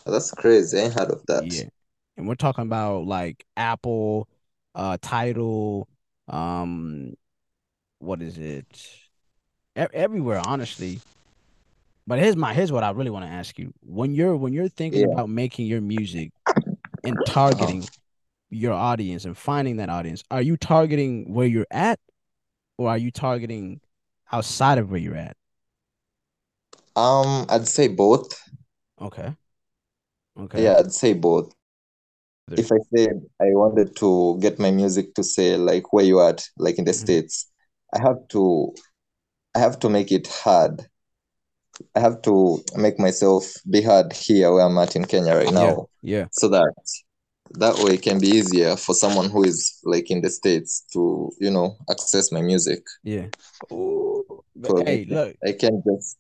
that's 0.07 0.31
crazy 0.31 0.79
i 0.79 0.83
ain't 0.83 0.95
heard 0.95 1.11
of 1.11 1.23
that 1.27 1.45
Yeah. 1.45 1.69
And 2.17 2.29
we're 2.29 2.35
talking 2.37 2.63
about 2.63 3.07
like 3.07 3.45
Apple, 3.57 4.29
uh 4.75 4.99
Tidal, 5.01 5.89
um 6.29 7.15
what 7.99 8.23
is 8.23 8.39
it? 8.39 8.89
E- 9.77 9.87
everywhere, 9.93 10.41
honestly. 10.47 11.01
But 12.07 12.19
here's 12.19 12.37
my 12.37 12.53
here's 12.53 12.73
what 12.73 12.85
I 12.85 12.91
really 12.91 13.11
want 13.11 13.25
to 13.25 13.31
ask 13.31 13.59
you. 13.59 13.73
When 13.81 14.15
you're 14.15 14.37
when 14.37 14.53
you're 14.53 14.69
thinking 14.69 15.05
Yeah. 15.05 15.07
about 15.07 15.29
making 15.31 15.67
your 15.67 15.81
music 15.81 16.33
and 17.05 17.25
targeting 17.25 17.89
your 18.51 18.75
audience 18.75 19.25
and 19.25 19.37
finding 19.37 19.79
that 19.79 19.91
audience, 19.91 20.25
are 20.31 20.43
you 20.43 20.57
targeting 20.57 21.33
where 21.33 21.47
you're 21.47 21.67
at 21.71 22.01
or 22.79 22.91
are 22.91 22.99
you 22.99 23.11
targeting 23.11 23.81
outside 24.33 24.79
of 24.79 24.91
where 24.91 25.01
you're 25.01 25.17
at? 25.17 25.37
um 26.97 27.47
i'd 27.51 27.67
say 27.69 27.89
both 27.89 28.29
Okay. 29.01 29.37
Okay. 30.37 30.61
yeah 30.63 30.77
i'd 30.79 30.93
say 30.93 31.13
both 31.13 31.53
There- 32.49 32.59
if 32.59 32.71
I 32.73 32.79
said 32.95 33.23
I 33.41 33.47
wanted 33.53 33.97
to 33.97 34.39
get 34.41 34.59
my 34.59 34.71
music 34.71 35.15
to 35.15 35.25
say 35.25 35.57
like 35.57 35.93
where 35.93 36.05
you 36.05 36.21
at, 36.21 36.49
like 36.59 36.79
in 36.79 36.85
the 36.85 36.93
Mhm. 36.93 36.95
States, 36.95 37.51
I 37.93 38.01
have 38.01 38.27
to 38.29 38.75
I 39.55 39.61
have 39.61 39.79
to 39.81 39.89
make 39.91 40.13
it 40.13 40.29
hard. 40.29 40.89
I 41.95 42.01
have 42.01 42.23
to 42.23 42.63
make 42.77 42.99
myself 42.99 43.53
be 43.69 43.83
hard 43.83 44.13
here 44.13 44.53
where 44.53 44.65
I'm 44.65 44.79
at 44.79 44.97
in 44.97 45.05
Kenya 45.05 45.35
right 45.35 45.53
now 45.53 45.89
Yeah. 46.03 46.27
so 46.31 46.49
that 46.49 46.73
that 47.59 47.77
way 47.79 47.95
it 47.95 48.03
can 48.03 48.19
be 48.21 48.29
easier 48.29 48.77
for 48.77 48.95
someone 48.95 49.31
who 49.31 49.45
is 49.45 49.79
like 49.85 50.11
in 50.11 50.21
the 50.23 50.31
states 50.31 50.85
to 50.93 51.31
you 51.41 51.51
know 51.51 51.77
access 51.91 52.33
my 52.33 52.41
music 52.43 52.83
Yeah. 53.03 53.27
Ooh, 53.73 54.43
So, 54.65 54.83
hey, 54.85 55.05
look, 55.09 55.37
i 55.47 55.53
can 55.53 55.83
just 55.87 56.17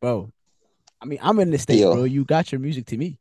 bro. 0.00 0.30
I 1.00 1.04
mean, 1.04 1.18
I'm 1.22 1.38
in 1.40 1.50
the 1.50 1.58
States, 1.58 1.80
Yo. 1.82 1.92
bro. 1.92 2.04
You 2.04 2.24
got 2.24 2.52
your 2.52 2.58
music 2.60 2.86
to 2.86 2.96
me. 2.96 3.18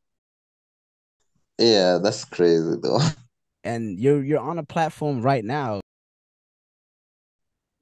yeah 1.58 1.97
that's 2.01 2.25
crazy 2.25 2.75
though 2.82 2.99
And 3.63 3.97
you're 3.99 4.23
you're 4.23 4.39
on 4.39 4.60
a 4.60 4.63
platform 4.63 5.21
right 5.23 5.43
now. 5.43 5.82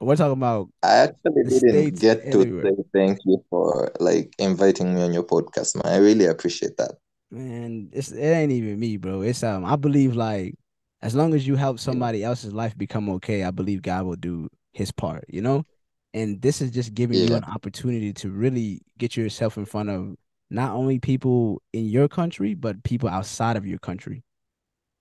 We're 0.03 0.15
talking 0.15 0.33
about 0.33 0.69
i 0.83 0.95
actually 0.95 1.43
didn't 1.47 1.99
get 1.99 2.31
to 2.31 2.41
everywhere. 2.41 2.63
say 2.63 2.83
thank 2.93 3.19
you 3.25 3.43
for 3.49 3.91
like 3.99 4.33
inviting 4.39 4.93
me 4.93 5.01
on 5.01 5.13
your 5.13 5.23
podcast 5.23 5.75
man 5.75 5.93
i 5.93 5.97
really 5.97 6.25
appreciate 6.25 6.77
that 6.77 6.95
man, 7.33 7.89
it's 7.91 8.11
it 8.11 8.21
ain't 8.21 8.51
even 8.51 8.79
me, 8.79 8.97
bro. 8.97 9.21
It's 9.21 9.43
um 9.43 9.65
I 9.65 9.75
believe 9.75 10.15
like 10.15 10.55
as 11.01 11.15
long 11.15 11.33
as 11.33 11.45
you 11.45 11.55
help 11.55 11.79
somebody 11.79 12.23
else's 12.23 12.53
life 12.53 12.77
become 12.77 13.09
okay, 13.09 13.43
I 13.43 13.51
believe 13.51 13.81
God 13.81 14.05
will 14.05 14.15
do 14.15 14.47
his 14.71 14.91
part, 14.91 15.25
you 15.27 15.41
know? 15.41 15.65
And 16.13 16.41
this 16.41 16.61
is 16.61 16.71
just 16.71 16.93
giving 16.93 17.17
you 17.17 17.35
an 17.35 17.43
opportunity 17.43 18.13
to 18.13 18.29
really 18.29 18.81
get 18.97 19.17
yourself 19.17 19.57
in 19.57 19.65
front 19.65 19.89
of 19.89 20.15
not 20.49 20.71
only 20.71 20.99
people 20.99 21.61
in 21.73 21.85
your 21.85 22.07
country, 22.07 22.53
but 22.53 22.83
people 22.83 23.09
outside 23.09 23.57
of 23.57 23.65
your 23.65 23.79
country. 23.79 24.23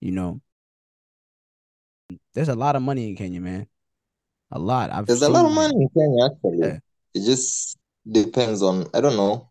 You 0.01 0.11
know. 0.11 0.41
There's 2.33 2.49
a 2.49 2.55
lot 2.55 2.75
of 2.75 2.81
money 2.81 3.07
in 3.07 3.15
Kenya, 3.15 3.39
man. 3.39 3.67
A 4.55 4.59
lot. 4.59 4.91
I've 4.91 5.07
There's 5.07 5.23
a 5.23 5.29
lot 5.29 5.45
of 5.45 5.51
money 5.53 5.73
in 5.75 5.89
Kenya, 5.89 6.25
actually. 6.25 6.59
Yeah. 6.59 6.77
It 7.15 7.25
just 7.25 7.75
depends 8.09 8.61
on, 8.61 8.85
I 8.93 9.01
don't 9.01 9.17
know. 9.17 9.49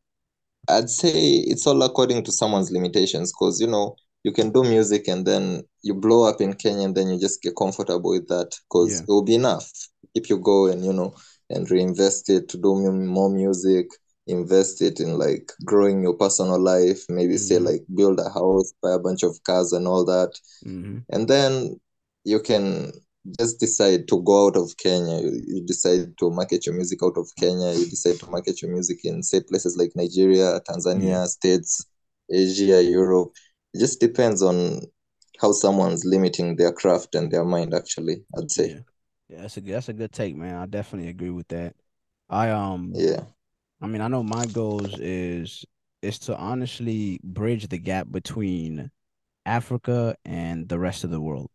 I'd 0.68 0.88
say 0.88 1.10
it's 1.12 1.66
all 1.66 1.82
according 1.82 2.22
to 2.24 2.32
someone's 2.32 2.70
limitations 2.70 3.32
because, 3.32 3.60
you 3.60 3.66
know, 3.66 3.96
you 4.22 4.32
can 4.32 4.52
do 4.52 4.62
music 4.62 5.08
and 5.08 5.26
then 5.26 5.62
you 5.82 5.94
blow 5.94 6.28
up 6.28 6.40
in 6.40 6.54
Kenya 6.54 6.84
and 6.86 6.94
then 6.94 7.08
you 7.08 7.18
just 7.18 7.42
get 7.42 7.56
comfortable 7.56 8.10
with 8.10 8.28
that 8.28 8.50
because 8.68 8.92
Yeah. 8.92 9.02
it 9.02 9.08
will 9.08 9.24
be 9.24 9.34
enough 9.34 9.68
if 10.14 10.30
you 10.30 10.38
go 10.38 10.66
and, 10.66 10.84
you 10.84 10.92
know, 10.92 11.14
and 11.50 11.68
reinvest 11.68 12.30
it 12.30 12.48
to 12.50 12.56
do 12.58 12.76
more 12.92 13.28
music, 13.30 13.88
invest 14.28 14.80
it 14.82 15.00
in 15.00 15.18
like 15.18 15.50
growing 15.64 16.00
your 16.02 16.14
personal 16.14 16.60
life, 16.60 17.04
maybe 17.08 17.36
say 17.36 17.56
Mhm. 17.56 17.64
like 17.66 17.84
build 17.92 18.20
a 18.20 18.28
house, 18.30 18.72
buy 18.80 18.92
a 18.92 18.98
bunch 19.00 19.24
of 19.24 19.42
cars 19.42 19.72
and 19.72 19.88
all 19.88 20.04
that. 20.04 20.30
Mhm. 20.64 21.04
and 21.10 21.26
then 21.26 21.80
you 22.24 22.38
can 22.38 22.92
just 23.38 23.61
decide 23.61 24.08
to 24.08 24.22
go 24.22 24.46
out 24.46 24.56
of 24.56 24.76
Kenya. 24.76 25.18
You, 25.20 25.42
you 25.46 25.66
decide 25.66 26.16
to 26.18 26.30
market 26.30 26.66
your 26.66 26.74
music 26.74 27.02
out 27.02 27.16
of 27.16 27.28
Kenya. 27.38 27.72
You 27.72 27.87
decide 27.87 28.18
to 28.20 28.30
market 28.30 28.62
your 28.62 28.72
music 28.72 29.04
in 29.04 29.22
say 29.22 29.40
places 29.42 29.76
like 29.76 29.92
Nigeria, 29.94 30.61
Tanzania. 30.68 31.26
States, 31.26 31.87
Asia, 32.30 32.82
Europe. 32.82 33.32
It 33.74 33.78
just 33.80 34.00
depends 34.00 34.42
on 34.42 34.80
how 35.40 35.52
someone's 35.52 36.04
limiting 36.04 36.56
their 36.56 36.72
craft 36.72 37.14
and 37.14 37.30
their 37.30 37.44
mind. 37.44 37.74
Actually, 37.74 38.24
I'd 38.37 38.50
say, 38.50 38.68
Yeah. 38.68 38.80
Yeah, 39.28 39.40
that's 39.42 39.56
a 39.56 39.61
good 39.61 39.74
that's 39.74 39.88
a 39.88 39.92
good 39.94 40.12
take, 40.12 40.37
man. 40.37 40.56
I 40.56 40.66
definitely 40.66 41.08
agree 41.08 41.30
with 41.30 41.48
that. 41.48 41.74
I 42.28 42.50
um 42.50 42.92
yeah, 42.94 43.24
I 43.80 43.87
mean, 43.87 44.00
I 44.00 44.08
know 44.08 44.22
my 44.22 44.46
goals 44.46 44.98
is 44.98 45.64
is 46.02 46.18
to 46.20 46.37
honestly 46.37 47.20
bridge 47.22 47.68
the 47.68 47.78
gap 47.78 48.08
between 48.11 48.90
Africa 49.46 50.16
and 50.24 50.68
the 50.68 50.78
rest 50.78 51.04
of 51.04 51.11
the 51.11 51.20
world. 51.20 51.50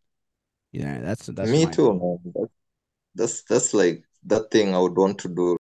Yeah, 0.72 1.00
that's 1.00 1.26
that's 1.26 1.50
me 1.50 1.66
too, 1.66 1.92
man. 1.94 2.18
That's, 2.34 2.52
that's 3.14 3.42
that's 3.44 3.74
like 3.74 4.04
that 4.26 4.50
thing 4.50 4.74
I 4.74 4.78
would 4.78 4.96
want 4.96 5.18
to 5.20 5.28
do. 5.28 5.56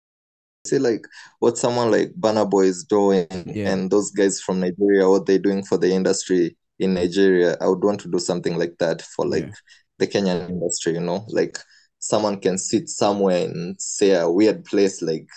See, 0.65 0.79
like 0.79 1.05
what 1.39 1.57
someone 1.57 1.91
like 1.91 2.13
Burna 2.19 2.49
Boy 2.49 2.65
is 2.65 2.83
doing, 2.85 3.27
Yeah. 3.31 3.71
and 3.71 3.91
those 3.91 4.11
guys 4.11 4.41
from 4.41 4.59
Nigeria, 4.59 5.07
what 5.07 5.25
they're 5.25 5.37
doing 5.37 5.63
for 5.63 5.77
the 5.77 5.91
industry 5.91 6.57
in 6.79 6.95
Nigeria. 6.95 7.55
I 7.61 7.67
would 7.67 7.83
want 7.83 7.99
to 8.01 8.09
do 8.09 8.17
something 8.19 8.57
like 8.57 8.75
that 8.79 9.01
for 9.03 9.27
like 9.27 9.43
Yeah. 9.45 9.51
the 9.99 10.07
Kenyan 10.07 10.49
industry, 10.49 10.93
you 10.93 11.01
know, 11.01 11.23
like 11.29 11.59
someone 11.99 12.39
can 12.39 12.57
sit 12.57 12.89
somewhere 12.89 13.45
in 13.45 13.75
say 13.77 14.11
a 14.15 14.29
weird 14.29 14.65
place 14.65 15.01
like 15.03 15.27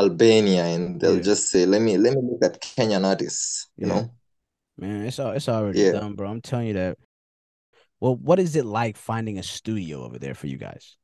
Albania, 0.00 0.64
and 0.64 0.98
they'll 1.00 1.16
Yeah. 1.16 1.22
just 1.22 1.48
say, 1.48 1.66
"Let 1.66 1.82
me 1.82 1.98
let 1.98 2.14
me 2.14 2.22
look 2.22 2.42
at 2.42 2.62
Kenyan 2.62 3.04
artists," 3.04 3.68
you 3.76 3.86
Yeah. 3.86 3.94
know. 3.94 4.14
Man, 4.78 5.04
it's 5.04 5.18
all 5.18 5.32
it's 5.32 5.48
already 5.48 5.80
Yeah. 5.80 5.92
done, 5.92 6.14
bro. 6.14 6.30
I'm 6.30 6.40
telling 6.40 6.68
you 6.68 6.74
that. 6.74 6.96
Well, 8.02 8.16
what 8.16 8.40
is 8.40 8.56
it 8.56 8.64
like 8.64 8.96
finding 8.96 9.38
a 9.38 9.44
studio 9.44 10.02
over 10.02 10.18
there 10.18 10.34
for 10.34 10.48
you 10.48 10.56
guys? 10.56 10.96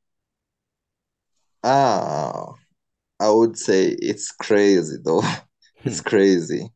Ah, 1.63 2.55
I 3.21 3.29
would 3.29 3.57
say 3.57 3.95
it's 3.99 4.33
crazy 4.33 4.97
though. 5.01 5.23
It's 5.85 6.01
crazy. 6.01 6.69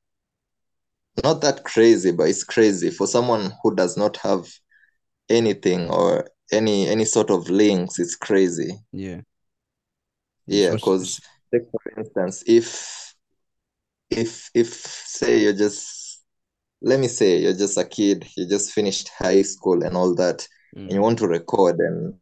Not 1.25 1.41
that 1.41 1.65
crazy, 1.65 2.13
but 2.13 2.29
it's 2.29 2.45
crazy 2.45 2.89
for 2.89 3.05
someone 3.05 3.51
who 3.61 3.75
does 3.75 3.97
not 3.97 4.15
have 4.23 4.47
anything 5.27 5.89
or 5.89 6.29
any 6.53 6.87
any 6.87 7.03
sort 7.03 7.29
of 7.29 7.49
links. 7.49 7.99
It's 7.99 8.15
crazy. 8.15 8.79
Yeah. 8.93 9.19
Yeah, 10.47 10.75
because 10.75 11.19
take 11.53 11.63
for 11.69 11.99
instance, 11.99 12.45
if 12.47 13.13
if 14.09 14.49
if 14.53 14.73
say 14.73 15.41
you're 15.41 15.51
just 15.51 16.02
let 16.83 16.99
me 16.99 17.07
say 17.09 17.39
you're 17.39 17.53
just 17.65 17.77
a 17.77 17.85
kid, 17.85 18.27
you 18.37 18.47
just 18.47 18.73
finished 18.73 19.09
high 19.17 19.41
school 19.43 19.83
and 19.83 19.95
all 19.97 20.15
that, 20.15 20.47
and 20.87 20.95
you 20.95 21.01
Mhm. 21.01 21.03
want 21.03 21.19
to 21.19 21.27
record 21.27 21.79
and 21.79 22.15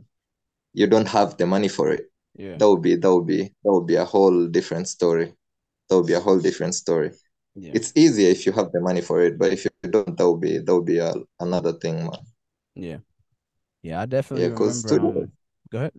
you 0.73 0.87
don't 0.87 1.07
have 1.09 1.37
the 1.37 1.45
money 1.47 1.67
for 1.69 1.91
it, 1.93 2.11
Yeah. 2.35 2.57
that 2.57 2.69
would 2.69 2.81
be 2.81 2.95
that 2.97 3.13
would 3.13 3.27
be 3.27 3.43
that 3.63 3.71
would 3.73 3.87
be 3.87 3.95
a 3.95 4.05
whole 4.05 4.47
different 4.47 4.87
story. 4.89 5.33
That 5.89 5.97
would 5.97 6.07
be 6.07 6.13
a 6.13 6.21
whole 6.21 6.39
different 6.39 6.75
story. 6.75 7.11
Yeah. 7.55 7.71
It's 7.73 7.93
easier 7.95 8.29
if 8.31 8.45
you 8.45 8.53
have 8.53 8.71
the 8.73 8.81
money 8.81 9.01
for 9.01 9.21
it, 9.21 9.39
but 9.39 9.53
if 9.53 9.65
you 9.65 9.71
don't, 9.89 10.17
that 10.17 10.29
would 10.31 10.41
be 10.41 10.59
that 10.59 10.75
would 10.75 10.85
be 10.85 10.99
a, 10.99 11.13
another 11.39 11.73
thing, 11.73 11.97
man. 12.05 12.21
Yeah. 12.75 12.99
Yeah, 13.83 14.01
I 14.01 14.05
definitely 14.05 14.47
Yeah, 14.47 14.49
because 14.49 14.79
studio 14.79 15.25
um 15.25 15.31
go 15.71 15.79
ahead. 15.79 15.93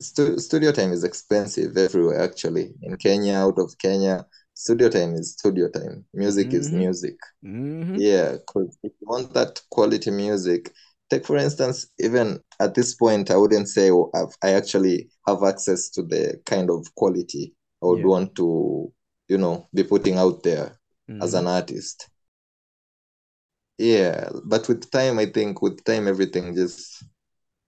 stu 0.00 0.38
studio 0.38 0.72
time 0.72 0.92
is 0.92 1.04
expensive 1.04 1.76
everywhere 1.76 2.20
actually. 2.20 2.74
In 2.82 2.96
Kenya, 2.96 3.34
out 3.34 3.58
of 3.58 3.76
Kenya, 3.78 4.26
studio 4.58 4.88
time 4.88 5.14
is 5.14 5.32
studio 5.34 5.68
time. 5.68 6.04
Music 6.12 6.52
is 6.52 6.72
Mhm. 6.72 6.78
music. 6.78 7.16
Mm-hmm. 7.44 7.96
Yeah, 8.00 8.32
because 8.32 8.76
if 8.82 8.92
you 9.00 9.06
want 9.06 9.32
that 9.34 9.60
quality 9.70 10.10
music, 10.10 10.72
take 11.10 11.24
for 11.24 11.36
instance, 11.36 11.86
even 12.00 12.40
at 12.58 12.74
this 12.74 12.94
point, 12.94 13.30
I 13.30 13.36
wouldn't 13.36 13.68
say 13.68 13.90
oh, 13.92 14.10
I 14.42 14.50
actually 14.50 15.10
have 15.28 15.44
access 15.44 15.90
to 15.90 16.02
the 16.02 16.40
kind 16.44 16.70
of 16.70 16.92
quality 16.96 17.54
I 17.82 17.86
would 17.86 18.00
Yeah. 18.00 18.06
want 18.06 18.34
to, 18.36 18.92
you 19.28 19.38
know, 19.38 19.68
be 19.72 19.84
putting 19.84 20.18
out 20.18 20.42
there 20.42 20.76
as 21.20 21.34
Mhm. 21.34 21.40
an 21.40 21.46
artist. 21.46 22.08
Yeah, 23.78 24.28
but 24.44 24.66
with 24.68 24.90
time, 24.90 25.20
I 25.20 25.26
think 25.26 25.62
with 25.62 25.84
time, 25.84 26.08
everything 26.08 26.54
just 26.56 27.04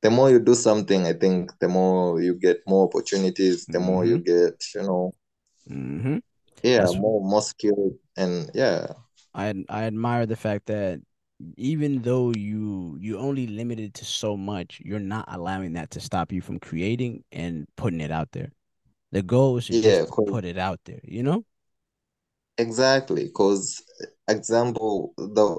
the 0.03 0.11
more 0.11 0.31
you 0.31 0.41
do 0.41 0.55
something, 0.55 1.07
I 1.07 1.13
think 1.15 1.53
the 1.61 1.69
more 1.69 2.21
you 2.21 2.35
get 2.35 2.59
more 2.67 2.87
opportunities, 2.89 3.67
the 3.69 3.79
more 3.81 4.05
you 4.05 4.19
get, 4.19 4.57
you 4.75 4.83
know, 4.83 5.15
Mm-hmm. 5.71 6.19
Yeah, 6.63 6.87
That's- 6.87 6.95
more 6.95 7.43
skilled 7.43 7.99
and 8.17 8.51
yeah. 8.55 8.93
I 9.35 9.65
I 9.69 9.85
admire 9.85 10.27
the 10.27 10.37
fact 10.37 10.67
that 10.67 11.01
even 11.57 12.03
though 12.03 12.33
you 12.33 12.97
you 13.01 13.19
only 13.19 13.47
limited 13.47 13.95
to 13.95 14.05
so 14.05 14.37
much, 14.37 14.81
you're 14.85 14.99
not 15.01 15.25
allowing 15.29 15.73
that 15.75 15.91
to 15.93 16.01
stop 16.01 16.33
you 16.33 16.41
from 16.43 16.59
creating 16.61 17.25
and 17.33 17.67
putting 17.77 18.01
it 18.01 18.11
out 18.11 18.33
there. 18.33 18.53
The 19.13 19.23
goal 19.23 19.59
is 19.59 19.67
to 19.69 19.77
Yeah, 19.77 19.81
just 19.81 20.07
'cause- 20.07 20.27
put 20.27 20.45
it 20.45 20.59
out 20.59 20.81
there, 20.85 21.01
you 21.05 21.23
know? 21.23 21.45
Exactly, 22.59 23.25
because 23.25 23.83
example, 24.29 25.15
the 25.17 25.59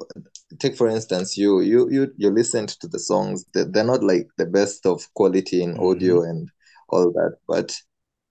take 0.59 0.75
for 0.77 0.87
instance, 0.87 1.35
you 1.35 1.61
you 1.61 1.89
you 1.89 2.13
you 2.17 2.29
listened 2.29 2.69
to 2.69 2.87
the 2.87 2.99
songs. 2.99 3.43
They're, 3.53 3.65
they're 3.65 3.83
not 3.83 4.03
like 4.03 4.27
the 4.37 4.45
best 4.45 4.85
of 4.85 5.11
quality 5.15 5.63
in 5.63 5.77
mm-hmm. 5.77 5.81
audio 5.83 6.21
and 6.21 6.49
all 6.89 7.11
that, 7.11 7.37
but 7.47 7.75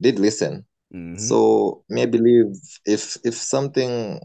did 0.01 0.19
listen. 0.21 0.67
Mhm. 0.93 1.19
So 1.19 1.85
maybe 1.89 2.19
believe 2.19 2.57
if 2.87 3.17
if 3.25 3.35
something 3.35 4.21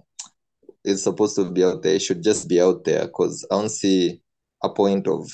is 0.83 1.03
supposed 1.03 1.35
to 1.35 1.49
be 1.49 1.63
out 1.63 1.81
there, 1.81 1.95
it 1.95 2.01
should 2.01 2.23
just 2.23 2.47
be 2.47 2.61
out 2.61 2.83
there. 2.83 3.05
Because 3.05 3.45
I 3.51 3.55
don't 3.55 3.69
see 3.69 4.21
a 4.63 4.69
point 4.69 5.07
of 5.07 5.29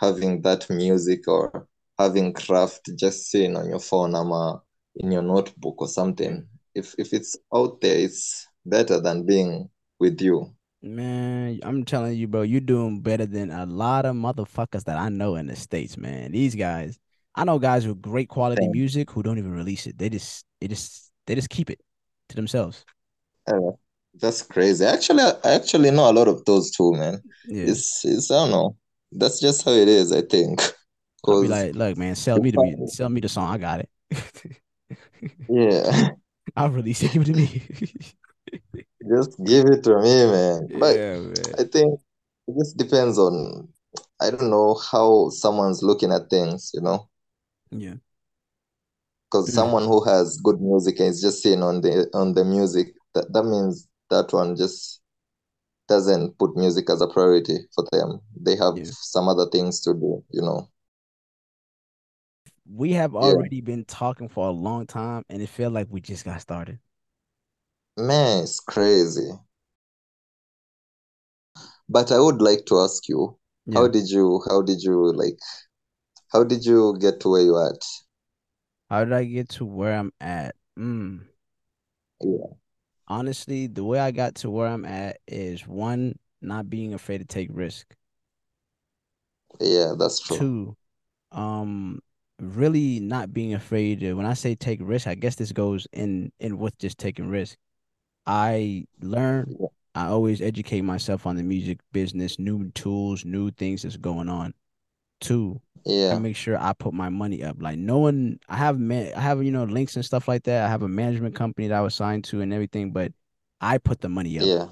having 0.00 0.42
that 0.42 0.68
music 0.70 1.28
or 1.28 1.66
having 1.98 2.32
craft 2.32 2.90
just 2.96 3.30
sitting 3.30 3.56
on 3.56 3.68
your 3.68 3.78
phone 3.78 4.14
or 4.14 4.62
in 4.96 5.12
your 5.12 5.22
notebook 5.22 5.80
or 5.80 5.88
something. 5.88 6.46
If 6.74 6.94
if 6.98 7.12
it's 7.12 7.36
out 7.54 7.80
there, 7.80 7.98
it's 7.98 8.46
better 8.64 9.00
than 9.00 9.26
being 9.26 9.68
with 9.98 10.20
you. 10.20 10.52
Man, 10.84 11.60
I'm 11.62 11.84
telling 11.84 12.16
you, 12.16 12.26
bro, 12.26 12.42
you're 12.42 12.60
doing 12.60 13.00
better 13.02 13.24
than 13.24 13.52
a 13.52 13.66
lot 13.66 14.04
of 14.04 14.16
motherfuckers 14.16 14.84
that 14.84 14.98
I 14.98 15.10
know 15.10 15.36
in 15.36 15.46
the 15.46 15.54
States, 15.54 15.96
man. 15.96 16.32
These 16.32 16.56
guys, 16.56 16.98
I 17.36 17.44
know 17.44 17.60
guys 17.60 17.86
with 17.86 18.02
great 18.02 18.28
quality 18.28 18.66
music 18.66 19.10
who 19.10 19.22
don't 19.22 19.38
even 19.38 19.52
release 19.52 19.86
it. 19.86 19.96
They 19.96 20.08
just 20.08 20.44
they 20.62 20.68
just 20.68 21.10
they 21.26 21.34
just 21.34 21.50
keep 21.50 21.70
it 21.70 21.80
to 22.28 22.36
themselves. 22.36 22.84
Uh, 23.46 23.72
that's 24.14 24.42
crazy. 24.42 24.84
Actually, 24.84 25.22
I 25.22 25.54
actually 25.54 25.90
know 25.90 26.08
a 26.10 26.12
lot 26.12 26.28
of 26.28 26.44
those 26.44 26.70
too, 26.70 26.92
man. 26.92 27.22
Yeah. 27.44 27.64
It's 27.64 28.04
it's 28.04 28.30
I 28.30 28.34
don't 28.36 28.50
know. 28.50 28.76
That's 29.10 29.40
just 29.40 29.64
how 29.64 29.72
it 29.72 29.88
is, 29.88 30.12
I 30.12 30.22
think. 30.22 30.60
'Cause 31.24 31.48
like, 31.48 31.74
look, 31.74 31.96
man, 31.96 32.14
sell 32.14 32.38
me 32.40 32.50
the 32.50 32.58
mu- 32.58 32.86
sell 32.88 33.08
me 33.08 33.20
the 33.20 33.28
song. 33.28 33.48
I 33.52 33.58
got 33.58 33.80
it. 33.80 33.90
yeah. 35.48 36.10
I'll 36.56 36.70
release 36.70 37.02
it. 37.02 37.12
Give 37.12 37.22
it 37.22 37.26
to 37.26 37.34
me. 37.34 37.62
Just 39.08 39.42
give 39.44 39.66
it 39.66 39.82
to 39.84 39.96
me, 40.00 40.26
man. 40.26 40.68
But 40.78 40.96
Yeah, 40.96 41.18
man. 41.20 41.54
I 41.58 41.64
think 41.64 42.00
it 42.48 42.54
just 42.58 42.76
depends 42.76 43.18
on, 43.18 43.68
I 44.20 44.30
don't 44.30 44.50
know 44.50 44.74
how 44.90 45.28
someone's 45.30 45.82
looking 45.82 46.12
at 46.12 46.30
things, 46.30 46.70
you 46.74 46.80
know? 46.80 47.08
Yeah. 47.70 47.94
Because 49.32 49.48
mm. 49.48 49.54
someone 49.54 49.84
who 49.84 50.04
has 50.04 50.38
good 50.44 50.60
music 50.60 51.00
and 51.00 51.08
is 51.08 51.22
just 51.22 51.42
sitting 51.42 51.62
on 51.62 51.80
the 51.80 52.06
on 52.12 52.34
the 52.34 52.44
music, 52.44 52.88
that, 53.14 53.32
that 53.32 53.44
means 53.44 53.88
that 54.10 54.30
one 54.30 54.56
just 54.56 55.00
doesn't 55.88 56.38
put 56.38 56.54
music 56.56 56.90
as 56.90 57.00
a 57.00 57.08
priority 57.08 57.58
for 57.74 57.84
them. 57.92 58.20
They 58.38 58.56
have 58.56 58.74
Yeah. 58.76 58.84
some 58.84 59.28
other 59.28 59.46
things 59.50 59.80
to 59.82 59.94
do, 59.94 60.22
you 60.30 60.42
know. 60.42 60.68
We 62.66 62.92
have 62.94 63.14
Yeah. 63.20 63.34
already 63.38 63.60
been 63.60 63.84
talking 63.84 64.28
for 64.28 64.48
a 64.48 64.52
long 64.52 64.86
time, 64.86 65.24
and 65.30 65.40
it 65.42 65.48
felt 65.48 65.72
like 65.72 65.88
we 65.90 66.00
just 66.00 66.24
got 66.24 66.40
started. 66.40 66.78
Man, 67.96 68.42
it's 68.42 68.60
crazy. 68.60 69.30
But 71.88 72.10
I 72.10 72.18
would 72.18 72.42
like 72.42 72.66
to 72.66 72.80
ask 72.80 73.08
you, 73.08 73.38
how 73.72 73.88
did 73.88 74.08
you 74.10 74.42
how 74.48 74.62
did 74.62 74.82
you 74.82 75.12
like 75.12 75.38
how 76.32 76.44
did 76.44 76.64
you 76.64 76.96
get 77.00 77.20
to 77.20 77.30
where 77.30 77.42
you're 77.42 77.66
at? 77.66 77.82
How 78.92 79.04
did 79.04 79.14
I 79.14 79.24
get 79.24 79.48
to 79.48 79.64
where 79.64 79.98
I'm 79.98 80.12
at? 80.20 80.54
Mm. 80.78 81.22
Yeah. 82.20 82.52
Honestly, 83.08 83.66
the 83.66 83.82
way 83.82 83.98
I 83.98 84.10
got 84.10 84.34
to 84.36 84.50
where 84.50 84.66
I'm 84.66 84.84
at 84.84 85.16
is 85.26 85.66
one, 85.66 86.18
not 86.42 86.68
being 86.68 86.92
afraid 86.92 87.18
to 87.18 87.24
take 87.24 87.48
risk. 87.50 87.96
Yeah, 89.60 89.94
that's 89.98 90.20
true. 90.20 90.36
Two, 90.36 90.76
um, 91.32 92.00
really 92.38 93.00
not 93.00 93.32
being 93.32 93.54
afraid 93.54 94.00
to, 94.00 94.12
when 94.12 94.26
I 94.26 94.34
say 94.34 94.54
take 94.54 94.80
risk, 94.82 95.06
I 95.06 95.14
guess 95.14 95.36
this 95.36 95.52
goes 95.52 95.86
in 95.94 96.30
in 96.38 96.58
with 96.58 96.76
just 96.76 96.98
taking 96.98 97.28
risk. 97.28 97.56
I 98.26 98.84
learn, 99.00 99.56
Yeah. 99.58 99.68
I 99.94 100.08
always 100.08 100.42
educate 100.42 100.82
myself 100.82 101.26
on 101.26 101.36
the 101.36 101.42
music 101.42 101.78
business, 101.92 102.38
new 102.38 102.70
tools, 102.72 103.24
new 103.24 103.52
things 103.52 103.84
that's 103.84 103.96
going 103.96 104.28
on. 104.28 104.52
Two, 105.22 105.62
Yeah. 105.84 106.18
make 106.18 106.36
sure 106.36 106.58
I 106.58 106.72
put 106.72 106.94
my 106.94 107.08
money 107.08 107.42
up. 107.42 107.56
Like 107.60 107.78
no 107.78 107.98
one, 107.98 108.38
I 108.48 108.56
have 108.56 108.78
man, 108.78 109.12
I 109.16 109.20
have 109.20 109.42
you 109.42 109.50
know 109.50 109.64
links 109.64 109.96
and 109.96 110.04
stuff 110.04 110.28
like 110.28 110.44
that. 110.44 110.64
I 110.64 110.68
have 110.68 110.82
a 110.82 110.88
management 110.88 111.34
company 111.34 111.68
that 111.68 111.76
I 111.76 111.80
was 111.80 111.94
signed 111.94 112.24
to 112.24 112.40
and 112.40 112.52
everything, 112.52 112.92
but 112.92 113.12
I 113.60 113.78
put 113.78 114.00
the 114.00 114.08
money 114.08 114.38
up. 114.38 114.46
Yeah. 114.46 114.66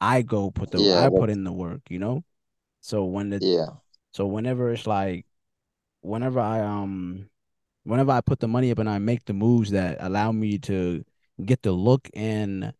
I 0.00 0.22
go 0.22 0.50
put 0.50 0.70
the, 0.70 0.80
Yeah, 0.80 1.04
I 1.04 1.08
put 1.08 1.30
in 1.30 1.44
the 1.44 1.52
work. 1.52 1.82
You 1.88 1.98
know. 1.98 2.24
So 2.80 3.04
when 3.04 3.30
the, 3.30 3.38
yeah. 3.40 3.66
so 4.12 4.26
whenever 4.26 4.70
it's 4.70 4.86
like, 4.86 5.26
whenever 6.02 6.38
I 6.40 6.60
um, 6.60 7.30
whenever 7.84 8.12
I 8.12 8.20
put 8.20 8.40
the 8.40 8.48
money 8.48 8.70
up 8.70 8.78
and 8.78 8.88
I 8.88 8.98
make 8.98 9.24
the 9.24 9.32
moves 9.32 9.70
that 9.70 9.98
allow 10.00 10.32
me 10.32 10.58
to 10.60 11.04
get 11.44 11.62
the 11.62 11.72
look 11.72 12.08
and 12.14 12.72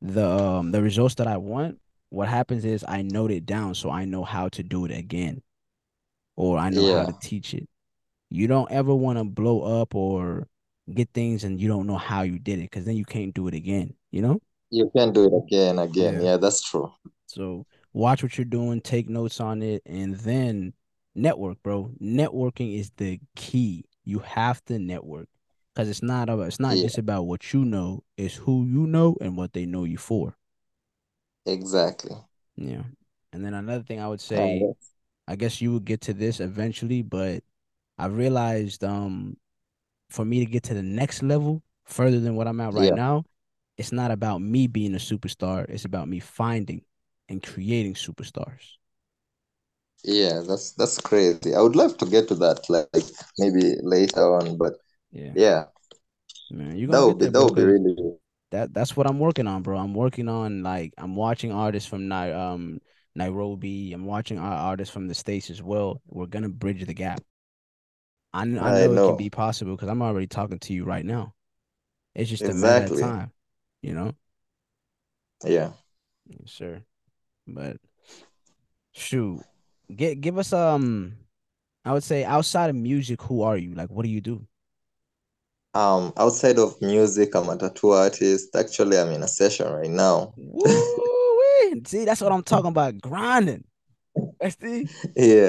the 0.00 0.26
um 0.26 0.70
the 0.72 0.82
results 0.82 1.16
that 1.16 1.26
I 1.26 1.36
want, 1.36 1.78
what 2.10 2.28
happens 2.28 2.64
is 2.64 2.84
I 2.86 3.02
note 3.02 3.30
it 3.30 3.46
down 3.46 3.74
so 3.74 3.90
I 3.90 4.04
know 4.04 4.24
how 4.24 4.48
to 4.50 4.62
do 4.62 4.84
it 4.84 4.90
again, 4.92 5.42
I 6.58 6.70
know 6.70 6.86
how 6.86 7.04
to 7.04 7.12
teach 7.12 7.54
it. 7.54 7.68
You 8.30 8.46
don't 8.46 8.70
ever 8.70 8.94
want 8.94 9.18
to 9.18 9.24
blow 9.24 9.62
up 9.80 9.94
or 9.94 10.48
get 10.92 11.10
things 11.12 11.44
and 11.44 11.60
you 11.60 11.68
don't 11.68 11.86
know 11.86 11.96
how 11.96 12.22
you 12.22 12.38
did 12.38 12.58
it 12.58 12.70
because 12.70 12.84
then 12.84 12.96
you 12.96 13.04
can't 13.04 13.34
do 13.34 13.48
it 13.48 13.54
again, 13.54 13.94
you 14.10 14.22
know? 14.22 14.40
You 14.70 14.90
can 14.94 15.12
do 15.12 15.24
it 15.26 15.32
again, 15.46 15.78
again. 15.78 16.14
Yeah. 16.14 16.32
Yeah, 16.32 16.36
that's 16.36 16.62
true. 16.62 16.92
So 17.26 17.66
watch 17.92 18.22
what 18.22 18.36
you're 18.38 18.44
doing, 18.44 18.80
take 18.80 19.08
notes 19.08 19.40
on 19.40 19.62
it, 19.62 19.82
and 19.86 20.14
then 20.16 20.72
network, 21.14 21.62
bro. 21.62 21.90
Networking 22.00 22.78
is 22.78 22.90
the 22.96 23.20
key. 23.36 23.84
You 24.04 24.20
have 24.20 24.64
to 24.66 24.78
network 24.78 25.28
because 25.74 25.88
it's 25.88 26.02
not 26.02 26.28
about 26.28 26.48
it's 26.48 26.60
not 26.60 26.76
Yeah, 26.76 26.84
just 26.84 26.98
about 26.98 27.24
what 27.26 27.52
you 27.52 27.64
know, 27.64 28.04
it's 28.16 28.34
who 28.34 28.64
you 28.66 28.86
know 28.86 29.16
and 29.20 29.36
what 29.36 29.52
they 29.52 29.66
know 29.66 29.84
you 29.84 29.98
for. 29.98 30.36
exactly. 31.46 32.16
Yeah. 32.56 32.82
And 33.32 33.44
then 33.44 33.54
another 33.54 33.82
thing 33.84 34.00
I 34.00 34.08
would 34.08 34.20
say, 34.20 34.58
that's- 34.60 34.92
I 35.28 35.36
guess 35.36 35.62
you 35.62 35.74
would 35.74 35.86
get 35.86 36.02
to 36.02 36.14
this 36.14 36.40
eventually, 36.40 37.02
but 37.02 37.44
I 37.98 38.06
realized 38.08 38.84
um 38.84 39.38
for 40.10 40.24
me 40.24 40.40
to 40.40 40.46
get 40.46 40.64
to 40.64 40.74
the 40.74 40.82
next 40.82 41.22
level 41.22 41.62
further 41.86 42.20
than 42.20 42.36
what 42.36 42.48
I'm 42.48 42.60
at 42.62 42.74
right 42.74 42.92
yeah, 42.92 42.94
now, 42.94 43.26
it's 43.78 43.92
not 43.92 44.10
about 44.12 44.40
me 44.42 44.66
being 44.68 44.94
a 44.94 44.98
superstar. 44.98 45.68
It's 45.70 45.84
about 45.86 46.08
me 46.08 46.20
finding 46.20 46.84
and 47.28 47.42
creating 47.42 47.94
superstars. 47.94 48.76
yeah, 50.04 50.40
that's 50.46 50.72
that's 50.72 50.98
crazy. 51.00 51.54
I 51.54 51.60
would 51.60 51.76
love 51.76 51.96
to 51.98 52.06
get 52.06 52.28
to 52.28 52.34
that, 52.36 52.68
like 52.70 53.04
maybe 53.38 53.74
later 53.82 54.34
on, 54.36 54.56
but 54.56 54.74
Yeah. 55.12 55.34
yeah, 55.34 55.66
Man, 56.50 56.76
you're 56.76 56.88
that 56.88 57.00
would 57.02 57.18
be 57.18 57.28
that 57.28 57.42
would 57.42 57.56
be 57.56 57.64
really 57.64 57.96
that 58.50 58.72
that's 58.74 58.96
what 58.96 59.06
I'm 59.06 59.18
working 59.18 59.46
on, 59.46 59.62
bro. 59.62 59.78
I'm 59.78 59.94
working 59.94 60.28
on 60.28 60.62
like 60.62 60.94
I'm 60.98 61.16
watching 61.16 61.52
artists 61.52 61.88
from 61.88 62.08
Nai 62.08 62.32
um 62.32 62.80
Nairobi. 63.18 63.92
I'm 63.92 64.06
watching 64.06 64.38
our 64.38 64.52
artists 64.52 64.92
from 64.92 65.08
the 65.08 65.14
States 65.14 65.50
as 65.50 65.62
well. 65.62 66.00
We're 66.06 66.26
gonna 66.26 66.48
bridge 66.48 66.84
the 66.86 66.94
gap. 66.94 67.20
I, 68.32 68.40
I 68.40 68.42
I 68.42 68.44
know 68.44 68.92
it 68.94 69.02
can 69.04 69.16
be 69.16 69.28
possible 69.30 69.76
because 69.76 69.88
I'm 69.88 70.02
already 70.02 70.26
talking 70.26 70.58
to 70.58 70.72
you 70.72 70.84
right 70.84 71.04
now. 71.04 71.34
It's 72.14 72.30
just 72.30 72.42
a 72.42 72.54
matter 72.54 72.94
of 72.94 73.00
time, 73.00 73.32
you 73.82 73.92
know? 73.92 74.12
Yeah. 75.44 75.72
Yes, 76.26 76.52
sir. 76.52 76.82
But 77.46 77.76
shoot, 78.92 79.42
get 79.94 80.20
give 80.20 80.38
us 80.38 80.52
um 80.52 81.16
I 81.84 81.92
would 81.92 82.04
say 82.04 82.24
outside 82.24 82.70
of 82.70 82.76
music, 82.76 83.22
who 83.22 83.42
are 83.42 83.56
you? 83.56 83.74
Like 83.74 83.90
what 83.90 84.04
do 84.04 84.10
you 84.10 84.20
do? 84.20 84.46
Um, 85.74 86.12
outside 86.16 86.58
of 86.58 86.80
music, 86.82 87.34
I'm 87.36 87.48
a 87.48 87.56
tattoo 87.56 87.90
artist. 87.90 88.56
Actually, 88.56 88.98
I'm 88.98 89.10
in 89.10 89.22
a 89.22 89.28
session 89.28 89.70
right 89.70 89.90
now. 89.90 90.34
See, 91.86 92.04
that's 92.04 92.20
what 92.20 92.32
I'm 92.32 92.42
talking 92.42 92.68
about. 92.70 93.00
Grinding. 93.00 93.64
That's 94.40 94.56
the 94.56 94.88
Yeah, 95.16 95.48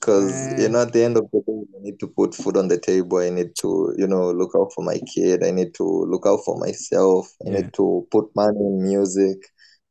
because 0.00 0.52
you 0.58 0.68
know, 0.68 0.82
at 0.82 0.92
the 0.92 1.04
end 1.04 1.16
of 1.16 1.30
the 1.32 1.40
day, 1.46 1.78
I 1.78 1.82
need 1.82 2.00
to 2.00 2.08
put 2.08 2.34
food 2.34 2.56
on 2.56 2.68
the 2.68 2.78
table. 2.80 3.18
I 3.18 3.30
need 3.30 3.54
to, 3.60 3.94
you 3.98 4.06
know, 4.06 4.32
look 4.32 4.52
out 4.56 4.72
for 4.74 4.84
my 4.84 4.98
kid. 5.14 5.44
I 5.44 5.50
need 5.52 5.74
to 5.76 5.84
look 5.84 6.26
out 6.26 6.40
for 6.44 6.58
myself. 6.58 7.28
I 7.46 7.50
Yeah, 7.50 7.60
need 7.62 7.72
to 7.74 8.06
put 8.12 8.30
money 8.36 8.58
in 8.60 8.82
music. 8.84 9.38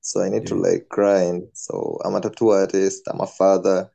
So 0.02 0.22
I 0.22 0.30
need 0.30 0.48
to 0.48 0.56
like 0.56 0.88
grind. 0.90 1.44
So 1.54 2.00
I'm 2.06 2.16
a 2.16 2.22
tattoo 2.22 2.50
artist. 2.50 3.04
I'm 3.10 3.22
a 3.22 3.28
father. 3.28 3.92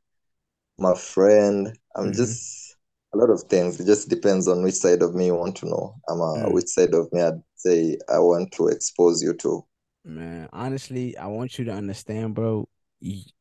I'm 0.78 0.86
a 0.86 0.96
friend. 0.96 1.76
I'm 1.96 2.06
Mhm. 2.06 2.16
just 2.16 2.76
a 3.14 3.18
lot 3.18 3.30
of 3.30 3.42
things. 3.44 3.80
It 3.80 3.86
just 3.86 4.08
depends 4.08 4.48
on 4.48 4.62
which 4.62 4.74
side 4.76 5.02
of 5.02 5.14
me 5.14 5.26
you 5.26 5.34
want 5.36 5.56
to 5.58 5.66
know. 5.66 5.96
I'm 6.08 6.20
a 6.20 6.50
which 6.52 6.68
side 6.68 6.94
of 6.94 7.12
me 7.12 7.22
I'd 7.22 7.42
say 7.56 7.98
I 8.08 8.18
want 8.20 8.52
to 8.54 8.68
expose 8.68 9.22
you 9.22 9.34
to. 9.34 9.64
Man, 10.04 10.48
honestly, 10.52 11.16
I 11.16 11.26
want 11.26 11.58
you 11.58 11.64
to 11.66 11.72
understand, 11.72 12.34
bro. 12.34 12.68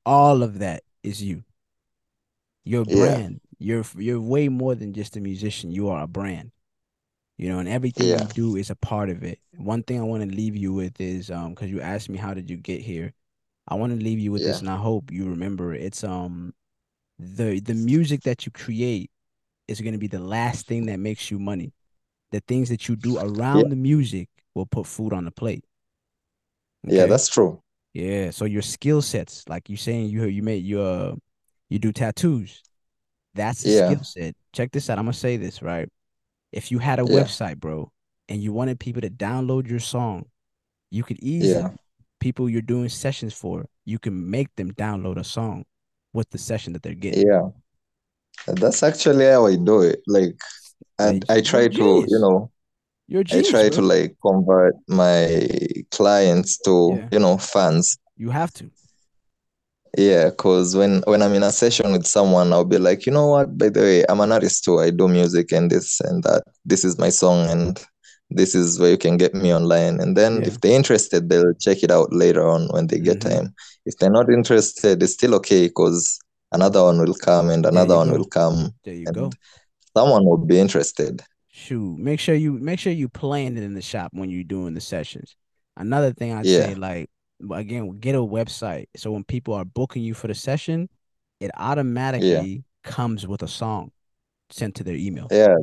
All 0.05 0.43
of 0.43 0.59
that 0.59 0.83
is 1.03 1.21
you. 1.23 1.43
Your 2.63 2.85
Yeah, 2.85 3.19
brand. 3.19 3.41
You're 3.57 3.83
you're 3.97 4.21
way 4.21 4.47
more 4.49 4.75
than 4.75 4.93
just 4.93 5.17
a 5.17 5.21
musician. 5.21 5.71
You 5.71 5.89
are 5.89 6.03
a 6.03 6.07
brand. 6.07 6.51
You 7.37 7.49
know, 7.49 7.59
and 7.59 7.69
everything 7.69 8.09
yeah, 8.09 8.15
you 8.15 8.27
do 8.27 8.55
is 8.55 8.69
a 8.69 8.75
part 8.75 9.09
of 9.09 9.23
it. 9.23 9.39
One 9.57 9.83
thing 9.83 9.99
I 9.99 10.03
want 10.03 10.23
to 10.29 10.35
leave 10.35 10.55
you 10.55 10.73
with 10.73 10.99
is 11.01 11.31
um 11.31 11.51
because 11.51 11.69
you 11.71 11.81
asked 11.81 12.09
me 12.09 12.17
how 12.17 12.33
did 12.33 12.49
you 12.49 12.57
get 12.57 12.81
here. 12.81 13.13
I 13.67 13.75
want 13.75 13.93
to 13.97 14.03
leave 14.03 14.19
you 14.19 14.31
with 14.31 14.43
this, 14.43 14.61
and 14.61 14.69
I 14.69 14.77
hope 14.77 15.11
you 15.11 15.29
remember 15.29 15.73
it. 15.73 15.81
It's 15.83 16.03
um 16.03 16.53
the 17.19 17.59
the 17.59 17.75
music 17.75 18.23
that 18.23 18.45
you 18.45 18.51
create 18.51 19.11
is 19.67 19.81
going 19.81 19.93
to 19.93 19.99
be 19.99 20.07
the 20.07 20.19
last 20.19 20.67
thing 20.67 20.85
that 20.87 20.99
makes 20.99 21.31
you 21.31 21.39
money. 21.39 21.73
The 22.31 22.41
things 22.41 22.69
that 22.69 22.87
you 22.89 22.95
do 22.95 23.17
yeah, 23.51 23.63
around 23.63 23.69
the 23.69 23.75
music 23.77 24.29
will 24.55 24.65
put 24.67 24.87
food 24.87 25.13
on 25.13 25.25
the 25.25 25.31
plate. 25.31 25.65
Yeah, 26.83 27.05
that's 27.05 27.27
true. 27.29 27.61
Yeah. 27.93 28.31
So 28.31 28.45
your 28.45 28.61
skill 28.61 29.01
sets, 29.01 29.47
like 29.49 29.69
you're 29.69 29.77
saying, 29.77 30.09
you 30.09 30.25
you 30.25 30.43
made 30.43 30.63
you 30.63 30.81
uh 30.81 31.15
you 31.69 31.79
do 31.79 31.91
tattoos. 31.91 32.63
That's 33.35 33.65
a 33.65 33.69
Yeah, 33.69 33.95
skill 33.95 34.03
set. 34.03 34.35
Check 34.53 34.71
this 34.71 34.89
out. 34.89 34.99
I'm 34.99 35.05
gonna 35.05 35.13
say 35.13 35.37
this 35.37 35.61
right. 35.61 35.89
If 36.51 36.71
you 36.71 36.79
had 36.79 36.99
a 36.99 37.03
yeah, 37.05 37.25
website, 37.25 37.57
bro, 37.59 37.91
and 38.29 38.43
you 38.43 38.53
wanted 38.53 38.79
people 38.79 39.01
to 39.03 39.09
download 39.11 39.69
your 39.69 39.79
song, 39.79 40.25
you 40.91 41.03
could 41.03 41.19
yeah, 41.39 41.69
easily 41.69 41.79
people 42.19 42.49
you're 42.49 42.61
doing 42.63 42.89
sessions 42.89 43.33
for, 43.33 43.67
you 43.85 43.99
can 43.99 44.29
make 44.31 44.55
them 44.57 44.73
download 44.73 45.17
a 45.19 45.23
song 45.25 45.65
with 46.13 46.29
the 46.31 46.37
session 46.39 46.73
that 46.73 46.83
they're 46.83 46.95
getting. 46.95 47.25
yeah. 47.25 47.49
That's 48.47 48.83
actually 48.83 49.25
how 49.25 49.45
I 49.47 49.55
do 49.55 49.81
it. 49.81 50.01
Like, 50.07 50.35
and 50.99 51.25
I 51.29 51.41
try 51.41 51.67
to, 51.69 52.05
you 52.07 52.19
know, 52.19 52.51
You're 53.09 53.21
a 53.21 53.25
I 53.25 53.27
genius, 53.27 53.49
try 53.49 53.69
to 53.69 53.81
like 53.81 54.15
convert 54.25 54.75
my 54.87 55.39
clients 55.89 56.59
to, 56.59 56.93
Yeah. 56.95 57.09
you 57.11 57.19
know, 57.19 57.37
fans. 57.37 57.97
You 58.15 58.29
have 58.29 58.53
to. 58.53 58.69
Yeah, 59.97 60.29
because 60.29 60.75
when 60.75 61.01
when 61.07 61.23
I'm 61.23 61.33
in 61.33 61.41
a 61.41 61.51
session 61.51 61.91
with 61.91 62.05
someone, 62.05 62.53
I'll 62.53 62.65
be 62.65 62.77
like, 62.77 63.07
you 63.07 63.11
know 63.11 63.25
what? 63.27 63.57
By 63.57 63.69
the 63.69 63.79
way, 63.81 64.05
I'm 64.07 64.21
an 64.21 64.31
artist 64.31 64.63
too. 64.63 64.79
I 64.79 64.91
do 64.91 65.07
music 65.07 65.51
and 65.51 65.71
this 65.71 65.99
and 66.01 66.21
that. 66.23 66.43
This 66.63 66.85
is 66.85 66.99
my 66.99 67.09
song, 67.09 67.49
and 67.49 67.83
this 68.29 68.53
is 68.53 68.79
where 68.79 68.91
you 68.91 68.97
can 68.99 69.17
get 69.17 69.33
me 69.33 69.51
online. 69.55 69.99
And 69.99 70.15
then 70.15 70.41
Yeah. 70.41 70.47
if 70.49 70.61
they're 70.61 70.75
interested, 70.75 71.27
they'll 71.29 71.55
check 71.59 71.81
it 71.81 71.89
out 71.89 72.13
later 72.13 72.47
on 72.47 72.67
when 72.69 72.85
they 72.85 72.99
get 72.99 73.17
Mhm. 73.21 73.29
time. 73.29 73.55
If 73.87 73.97
they're 73.97 74.11
not 74.19 74.29
interested, 74.31 75.01
it's 75.01 75.13
still 75.13 75.33
okay 75.41 75.67
because 75.69 76.19
another 76.51 76.83
one 76.83 76.99
will 76.99 77.15
come 77.15 77.49
and 77.49 77.65
another 77.65 77.95
one 77.95 78.09
go. 78.11 78.17
will 78.17 78.25
come, 78.29 78.75
There 78.85 78.93
you 78.93 79.05
and 79.07 79.15
go. 79.15 79.29
someone 79.97 80.23
will 80.27 80.45
be 80.45 80.59
interested. 80.59 81.23
Shoot. 81.59 81.97
Make 81.99 82.21
sure 82.21 82.35
you 82.35 82.53
make 82.53 82.79
sure 82.79 82.93
you 82.93 83.09
playing 83.09 83.57
it 83.57 83.63
in 83.63 83.73
the 83.73 83.81
shop 83.81 84.11
when 84.13 84.29
you're 84.29 84.45
doing 84.45 84.73
the 84.73 84.81
sessions. 84.81 85.35
Another 85.75 86.13
thing 86.13 86.33
I'd 86.33 86.45
Yeah. 86.45 86.67
say, 86.67 86.75
like 86.75 87.09
again, 87.51 87.99
get 87.99 88.15
a 88.15 88.19
website. 88.19 88.85
So 88.95 89.11
when 89.11 89.25
people 89.25 89.53
are 89.53 89.65
booking 89.65 90.01
you 90.01 90.13
for 90.13 90.27
the 90.27 90.33
session, 90.35 90.87
it 91.41 91.51
automatically 91.57 92.63
comes 92.83 93.27
with 93.27 93.43
a 93.43 93.47
song 93.47 93.91
sent 94.49 94.75
to 94.75 94.83
their 94.85 94.95
email. 94.95 95.27
Yeah, 95.31 95.57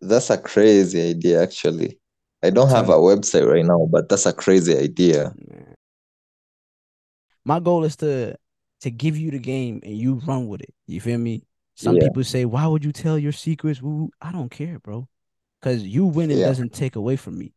that's 0.00 0.30
a 0.30 0.38
crazy 0.38 1.00
idea, 1.10 1.40
actually. 1.40 1.98
I 2.42 2.50
don't 2.50 2.70
have 2.70 2.88
a 2.88 2.94
website 2.94 3.46
right 3.46 3.64
now, 3.64 3.86
but 3.88 4.08
that's 4.08 4.26
a 4.26 4.32
crazy 4.32 4.76
idea. 4.76 5.32
My 7.44 7.60
goal 7.60 7.84
is 7.84 7.94
to 7.96 8.36
to 8.80 8.90
give 8.90 9.16
you 9.16 9.30
the 9.30 9.38
game 9.38 9.80
and 9.84 9.96
you 9.96 10.14
run 10.26 10.48
with 10.48 10.62
it. 10.62 10.74
You 10.88 11.00
feel 11.00 11.18
me? 11.18 11.44
Some 11.76 11.96
Yeah. 11.96 12.08
people 12.08 12.24
say, 12.24 12.44
"Why 12.46 12.66
would 12.66 12.84
you 12.84 12.92
tell 12.92 13.18
your 13.18 13.32
secrets?" 13.32 13.80
Woo, 13.80 14.10
I 14.20 14.32
don't 14.32 14.50
care, 14.50 14.78
bro. 14.80 15.06
Cause 15.62 15.82
you 15.82 16.06
winning 16.06 16.38
Yeah. 16.38 16.46
doesn't 16.46 16.72
take 16.72 16.96
away 16.96 17.16
from 17.16 17.38
me. 17.38 17.52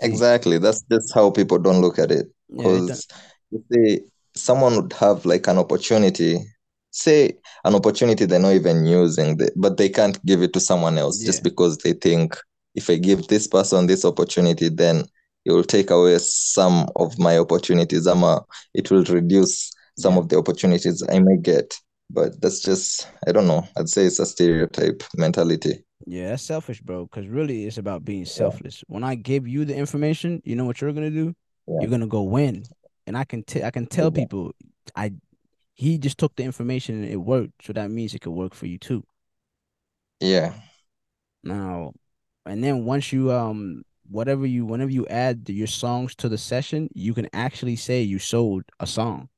Exactly. 0.00 0.58
That's 0.58 0.82
just 0.90 1.12
how 1.12 1.30
people 1.30 1.58
don't 1.58 1.80
look 1.80 1.98
at 1.98 2.12
it. 2.12 2.28
yeah, 2.48 2.56
Because 2.58 3.08
you 3.50 3.64
see, 3.72 4.00
someone 4.36 4.76
would 4.76 4.92
have 4.94 5.24
like 5.26 5.48
an 5.48 5.58
opportunity, 5.58 6.38
say 6.92 7.36
an 7.64 7.74
opportunity 7.74 8.24
they're 8.24 8.38
not 8.38 8.52
even 8.54 8.86
using, 8.86 9.36
the, 9.38 9.50
but 9.56 9.76
they 9.76 9.88
can't 9.88 10.24
give 10.24 10.42
it 10.42 10.52
to 10.52 10.60
someone 10.60 10.98
else 10.98 11.18
just 11.18 11.42
because 11.42 11.78
they 11.78 11.92
think 11.94 12.36
if 12.74 12.88
I 12.88 12.96
give 12.96 13.26
this 13.28 13.48
person 13.48 13.86
this 13.86 14.04
opportunity, 14.04 14.68
then 14.68 15.04
it 15.44 15.50
will 15.52 15.64
take 15.64 15.90
away 15.90 16.16
some 16.18 16.88
of 16.96 17.18
my 17.18 17.36
opportunities. 17.38 18.06
Ama, 18.06 18.42
it 18.74 18.90
will 18.90 19.04
reduce 19.04 19.72
some 19.98 20.14
Yeah. 20.14 20.20
of 20.20 20.28
the 20.28 20.38
opportunities 20.38 21.02
I 21.10 21.18
may 21.18 21.36
get. 21.36 21.74
But 22.08 22.40
that's 22.40 22.60
just, 22.60 23.08
I 23.26 23.32
don't 23.32 23.46
know. 23.46 23.66
I'd 23.76 23.88
say 23.88 24.04
it's 24.04 24.18
a 24.20 24.26
stereotype 24.26 25.02
mentality. 25.16 25.84
Yeah, 26.06 26.28
that's 26.30 26.42
selfish, 26.42 26.80
bro. 26.80 27.06
Cause 27.08 27.26
really, 27.26 27.66
it's 27.66 27.78
about 27.78 28.04
being 28.04 28.24
selfless. 28.24 28.84
When 28.88 29.04
I 29.04 29.14
give 29.14 29.46
you 29.48 29.64
the 29.64 29.74
information, 29.76 30.40
you 30.44 30.56
know 30.56 30.64
what 30.64 30.80
you're 30.80 30.92
gonna 30.92 31.10
do? 31.10 31.34
Yeah. 31.66 31.80
You're 31.80 31.90
gonna 31.90 32.06
go 32.06 32.22
win, 32.22 32.64
and 33.06 33.16
I 33.16 33.24
can 33.24 33.42
t- 33.44 33.62
I 33.62 33.70
can 33.70 33.86
tell 33.86 34.06
Yeah. 34.06 34.10
people, 34.10 34.52
I 34.96 35.12
he 35.74 35.98
just 35.98 36.18
took 36.18 36.36
the 36.36 36.44
information 36.44 37.02
and 37.02 37.10
it 37.12 37.16
worked, 37.16 37.64
so 37.66 37.72
that 37.72 37.90
means 37.90 38.14
it 38.14 38.20
could 38.20 38.32
work 38.32 38.54
for 38.54 38.66
you 38.66 38.78
too. 38.78 39.04
Yeah. 40.20 40.54
Now, 41.44 41.92
and 42.46 42.62
then 42.62 42.84
once 42.84 43.12
you 43.12 43.32
um 43.32 43.84
whatever 44.08 44.46
you 44.46 44.66
whenever 44.66 44.90
you 44.90 45.06
add 45.08 45.44
the, 45.46 45.54
your 45.54 45.66
songs 45.66 46.14
to 46.16 46.28
the 46.28 46.38
session, 46.38 46.88
you 46.94 47.14
can 47.14 47.28
actually 47.32 47.76
say 47.76 48.02
you 48.02 48.18
sold 48.18 48.64
a 48.80 48.86
song. 48.86 49.28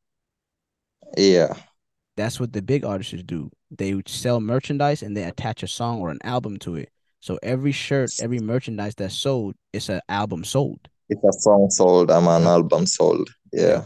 Yeah. 1.16 1.54
That's 2.16 2.38
what 2.38 2.52
the 2.52 2.62
big 2.62 2.84
artists 2.84 3.22
do. 3.24 3.50
They 3.70 4.00
sell 4.06 4.40
merchandise 4.40 5.02
and 5.02 5.16
they 5.16 5.24
attach 5.24 5.62
a 5.62 5.68
song 5.68 6.00
or 6.00 6.10
an 6.10 6.20
album 6.22 6.58
to 6.58 6.76
it. 6.76 6.90
So 7.20 7.38
every 7.42 7.72
shirt, 7.72 8.10
every 8.20 8.38
merchandise 8.38 8.94
that's 8.94 9.16
sold, 9.16 9.54
it's 9.72 9.88
an 9.88 10.00
album 10.08 10.44
sold. 10.44 10.80
It's 11.08 11.24
a 11.24 11.32
song 11.40 11.68
sold, 11.70 12.10
I'm 12.10 12.28
an 12.28 12.44
album 12.44 12.86
sold. 12.86 13.30
Yeah. 13.52 13.84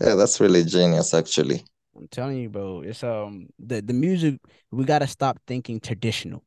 Yeah, 0.00 0.14
that's 0.14 0.40
really 0.40 0.64
genius 0.64 1.14
actually. 1.14 1.64
I'm 1.96 2.08
telling 2.08 2.38
you, 2.38 2.48
bro. 2.48 2.82
It's 2.82 3.02
um 3.02 3.48
the 3.58 3.80
the 3.80 3.94
music. 3.94 4.40
We 4.70 4.84
gotta 4.84 5.06
stop 5.06 5.38
thinking 5.46 5.80
traditional. 5.80 6.44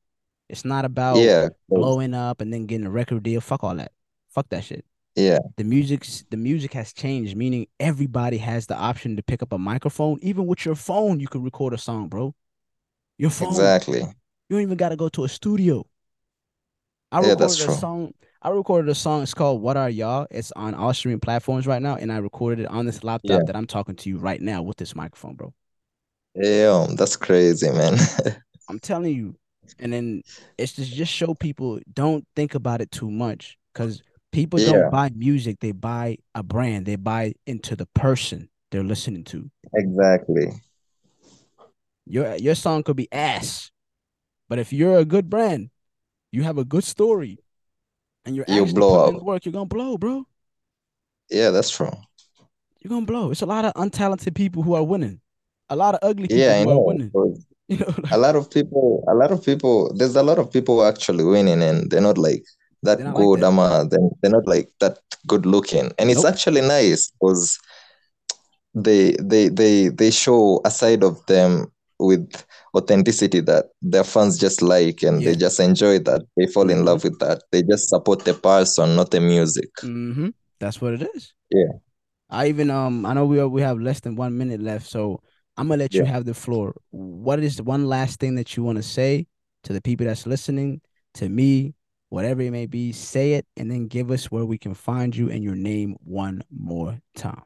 It's 0.47 0.65
not 0.65 0.85
about 0.85 1.17
yeah 1.17 1.49
blowing 1.67 2.13
up 2.13 2.41
and 2.41 2.53
then 2.53 2.65
getting 2.65 2.85
a 2.85 2.91
record 2.91 3.23
deal. 3.23 3.41
Fuck 3.41 3.63
all 3.63 3.75
that. 3.75 3.91
Fuck 4.29 4.49
that 4.49 4.63
shit. 4.63 4.85
Yeah. 5.19 5.39
the 5.57 5.63
music's 5.63 6.23
the 6.29 6.37
music 6.37 6.73
has 6.73 6.93
changed, 6.93 7.35
meaning 7.35 7.67
everybody 7.79 8.37
has 8.37 8.67
the 8.67 8.75
option 8.75 9.15
to 9.17 9.23
pick 9.23 9.41
up 9.43 9.51
a 9.51 9.57
microphone. 9.57 10.17
Even 10.21 10.45
with 10.47 10.65
your 10.65 10.75
phone, 10.75 11.19
you 11.19 11.27
can 11.27 11.43
record 11.43 11.73
a 11.73 11.77
song, 11.77 12.07
bro. 12.07 12.33
Your 13.17 13.29
phone. 13.29 13.49
Exactly. 13.49 13.99
You 13.99 14.55
don't 14.55 14.61
even 14.61 14.77
gotta 14.77 14.95
go 14.95 15.09
to 15.09 15.23
a 15.25 15.29
studio. 15.29 15.85
I 17.11 17.17
Yeah, 17.17 17.29
recorded 17.29 17.39
that's 17.39 17.61
a 17.61 17.65
true. 17.65 17.75
song. 17.75 18.13
I 18.41 18.49
recorded 18.49 18.89
a 18.89 18.95
song. 18.95 19.23
It's 19.23 19.33
called 19.33 19.61
"What 19.61 19.75
Are 19.77 19.89
Y'all." 19.89 20.27
It's 20.31 20.51
on 20.53 20.73
all 20.73 20.93
streaming 20.93 21.19
platforms 21.19 21.67
right 21.67 21.81
now, 21.81 21.95
and 21.95 22.11
I 22.11 22.17
recorded 22.17 22.61
it 22.63 22.67
on 22.67 22.85
this 22.85 23.03
laptop 23.03 23.41
Yeah. 23.41 23.43
that 23.47 23.55
I'm 23.55 23.67
talking 23.67 23.95
to 23.95 24.09
you 24.09 24.17
right 24.17 24.41
now 24.41 24.61
with 24.61 24.77
this 24.77 24.95
microphone, 24.95 25.35
bro. 25.35 25.53
Yeah, 26.35 26.87
that's 26.95 27.15
crazy, 27.17 27.69
man. 27.71 27.97
I'm 28.69 28.79
telling 28.79 29.15
you. 29.15 29.35
And 29.79 29.93
then 29.93 30.23
it's 30.57 30.73
just 30.73 30.91
just 30.93 31.11
show 31.11 31.33
people 31.33 31.79
don't 31.93 32.25
think 32.35 32.55
about 32.55 32.81
it 32.81 32.91
too 32.91 33.09
much 33.09 33.57
because 33.73 34.01
people 34.31 34.59
Yeah. 34.59 34.65
don't 34.67 34.91
buy 34.91 35.09
music; 35.15 35.59
they 35.59 35.71
buy 35.71 36.17
a 36.35 36.43
brand. 36.43 36.85
They 36.85 36.95
buy 36.95 37.33
into 37.45 37.75
the 37.75 37.85
person 37.87 38.49
they're 38.71 38.83
listening 38.83 39.23
to. 39.25 39.49
Exactly. 39.73 40.51
Your 42.05 42.35
your 42.37 42.55
song 42.55 42.83
could 42.83 42.95
be 42.95 43.07
ass, 43.11 43.71
but 44.47 44.59
if 44.59 44.73
you're 44.73 44.97
a 44.97 45.05
good 45.05 45.29
brand, 45.29 45.69
you 46.31 46.43
have 46.43 46.57
a 46.57 46.65
good 46.65 46.83
story, 46.83 47.39
and 48.25 48.35
you're 48.35 48.45
You 48.47 48.63
actually 48.63 48.73
blow 48.73 49.15
up. 49.17 49.23
work, 49.23 49.45
you're 49.45 49.53
gonna 49.53 49.65
blow, 49.65 49.97
bro. 49.97 50.25
Yeah, 51.29 51.51
that's 51.51 51.69
true. 51.69 51.91
You're 52.81 52.89
gonna 52.89 53.05
blow. 53.05 53.31
It's 53.31 53.41
a 53.41 53.45
lot 53.45 53.65
of 53.65 53.73
untalented 53.73 54.35
people 54.35 54.63
who 54.63 54.73
are 54.73 54.83
winning. 54.83 55.21
A 55.69 55.75
lot 55.75 55.93
of 55.93 55.99
ugly 56.01 56.27
people 56.27 56.39
Yeah, 56.39 56.63
who 56.63 56.69
are 56.71 56.79
winning. 56.85 57.11
You 57.69 57.77
know, 57.77 57.93
A 58.11 58.17
lot 58.17 58.35
of 58.35 58.49
people, 58.49 59.03
a 59.07 59.13
lot 59.13 59.31
of 59.31 59.45
people, 59.45 59.93
there's 59.93 60.15
a 60.15 60.23
lot 60.23 60.39
of 60.39 60.51
people 60.51 60.83
actually 60.83 61.23
winning 61.23 61.61
and 61.61 61.91
they're 61.91 62.01
not 62.01 62.17
like 62.17 62.43
that 62.83 62.97
They're 62.97 63.07
not 63.07 63.15
like 63.15 63.25
good, 63.25 63.39
that. 63.41 63.47
ama, 63.47 63.87
they're, 63.89 64.09
they're 64.21 64.31
not 64.31 64.47
like 64.47 64.69
that 64.79 64.99
good 65.27 65.45
looking. 65.45 65.91
And 65.97 66.09
it's 66.09 66.23
Nope. 66.23 66.33
actually 66.33 66.61
nice 66.61 67.11
because 67.11 67.59
they 68.75 69.15
they 69.19 69.49
they 69.49 69.89
they 69.89 70.11
show 70.11 70.61
a 70.63 70.71
side 70.71 71.03
of 71.03 71.25
them 71.25 71.71
with 71.99 72.45
authenticity 72.75 73.41
that 73.41 73.65
their 73.81 74.03
fans 74.05 74.37
just 74.37 74.61
like 74.61 75.03
and 75.03 75.21
they 75.21 75.35
just 75.35 75.59
enjoy 75.59 75.99
that. 75.99 76.21
They 76.37 76.47
fall 76.47 76.69
in 76.69 76.85
love 76.85 77.03
with 77.03 77.19
that. 77.19 77.43
They 77.51 77.61
just 77.63 77.89
support 77.89 78.23
the 78.23 78.33
person, 78.33 78.95
not 78.95 79.11
the 79.11 79.19
music. 79.19 79.69
Mm-hmm. 79.81 80.29
That's 80.59 80.79
what 80.81 80.93
it 80.93 81.09
is. 81.15 81.33
Yeah. 81.49 81.73
I 82.29 82.47
even 82.47 82.69
um 82.69 83.05
I 83.05 83.13
know 83.13 83.25
we 83.25 83.39
are, 83.39 83.47
we 83.47 83.61
have 83.61 83.79
less 83.79 83.99
than 83.99 84.15
one 84.15 84.37
minute 84.37 84.61
left, 84.61 84.87
so 84.87 85.21
I'm 85.57 85.67
gonna 85.67 85.79
let 85.79 85.93
you 85.93 86.05
have 86.05 86.25
the 86.25 86.33
floor. 86.33 86.75
What 86.91 87.39
is 87.39 87.61
one 87.61 87.87
last 87.87 88.19
thing 88.19 88.35
that 88.35 88.55
you 88.55 88.63
want 88.63 88.77
to 88.77 88.83
say 88.83 89.27
to 89.63 89.73
the 89.73 89.81
people 89.81 90.05
that's 90.05 90.25
listening, 90.25 90.79
to 91.15 91.27
me, 91.27 91.73
whatever 92.09 92.41
it 92.41 92.51
may 92.51 92.65
be? 92.65 92.91
Say 92.91 93.33
it 93.33 93.45
and 93.55 93.71
then 93.71 93.87
give 93.87 94.11
us 94.11 94.31
where 94.31 94.45
we 94.45 94.57
can 94.57 94.73
find 94.73 95.15
you 95.15 95.29
and 95.29 95.43
your 95.43 95.55
name 95.55 95.95
one 96.03 96.43
more 96.51 96.99
time. 97.15 97.43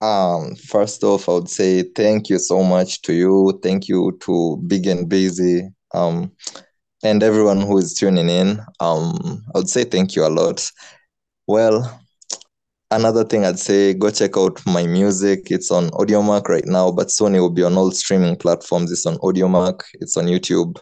Um, 0.00 0.54
first 0.56 1.02
off, 1.02 1.28
I 1.28 1.32
would 1.32 1.48
say 1.48 1.82
thank 1.82 2.28
you 2.28 2.38
so 2.38 2.62
much 2.62 3.00
to 3.02 3.14
you. 3.14 3.58
Thank 3.62 3.88
you 3.88 4.18
to 4.22 4.58
Big 4.66 4.86
and 4.86 5.08
Busy, 5.08 5.70
um, 5.94 6.30
and 7.02 7.22
everyone 7.22 7.62
who 7.62 7.78
is 7.78 7.94
tuning 7.94 8.28
in. 8.28 8.60
Um, 8.80 9.42
I 9.54 9.58
would 9.58 9.70
say 9.70 9.84
thank 9.84 10.14
you 10.14 10.26
a 10.26 10.28
lot. 10.28 10.70
Well, 11.46 12.00
another 12.90 13.24
thing 13.24 13.46
I'd 13.46 13.58
say, 13.58 13.94
go 13.94 14.10
check 14.10 14.36
out 14.36 14.60
my 14.66 14.86
music. 14.86 15.50
It's 15.50 15.70
on 15.70 15.88
Audiomack 15.90 16.48
right 16.48 16.66
now, 16.66 16.90
but 16.90 17.10
soon 17.10 17.34
it 17.34 17.40
will 17.40 17.48
be 17.50 17.62
on 17.62 17.76
all 17.76 17.90
streaming 17.90 18.36
platforms. 18.36 18.92
It's 18.92 19.06
on 19.06 19.16
Audiomack. 19.18 19.80
It's 19.94 20.18
on 20.18 20.26
YouTube. 20.26 20.76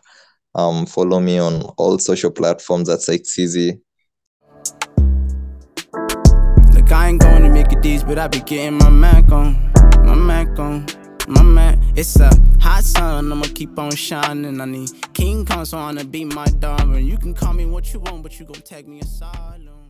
Um, 0.54 0.86
follow 0.86 1.20
me 1.20 1.38
on 1.38 1.62
all 1.78 1.98
social 1.98 2.30
platforms 2.30 2.88
at 2.88 3.00
Sykes 3.00 3.36
Eezy. 3.38 3.80
Look, 6.74 6.92
I 6.92 7.08
ain't 7.08 7.20
going 7.20 7.42
to 7.42 7.48
make 7.48 7.72
it 7.72 7.82
these, 7.82 8.04
but 8.04 8.18
I 8.18 8.28
be 8.28 8.40
getting 8.40 8.78
my 8.78 8.90
Mac 8.90 9.30
on. 9.32 9.72
My 10.04 10.14
Mac 10.14 10.58
on. 10.58 10.86
My 11.28 11.42
Mac. 11.42 11.78
It's 11.94 12.18
a 12.20 12.30
hot 12.60 12.84
sun, 12.84 13.30
I'ma 13.30 13.44
keep 13.54 13.78
on 13.78 13.94
shining. 13.94 14.60
I 14.60 14.64
need 14.64 14.90
King 15.14 15.44
Kong, 15.44 15.64
so 15.64 15.78
I 15.78 15.82
wanna 15.82 16.04
be 16.04 16.24
my 16.24 16.46
darling. 16.58 17.06
You 17.06 17.18
can 17.18 17.34
call 17.34 17.52
me 17.52 17.66
what 17.66 17.92
you 17.92 18.00
want, 18.00 18.22
but 18.22 18.38
you 18.40 18.46
gon' 18.46 18.62
tag 18.62 18.88
me 18.88 19.00
asylum. 19.00 19.81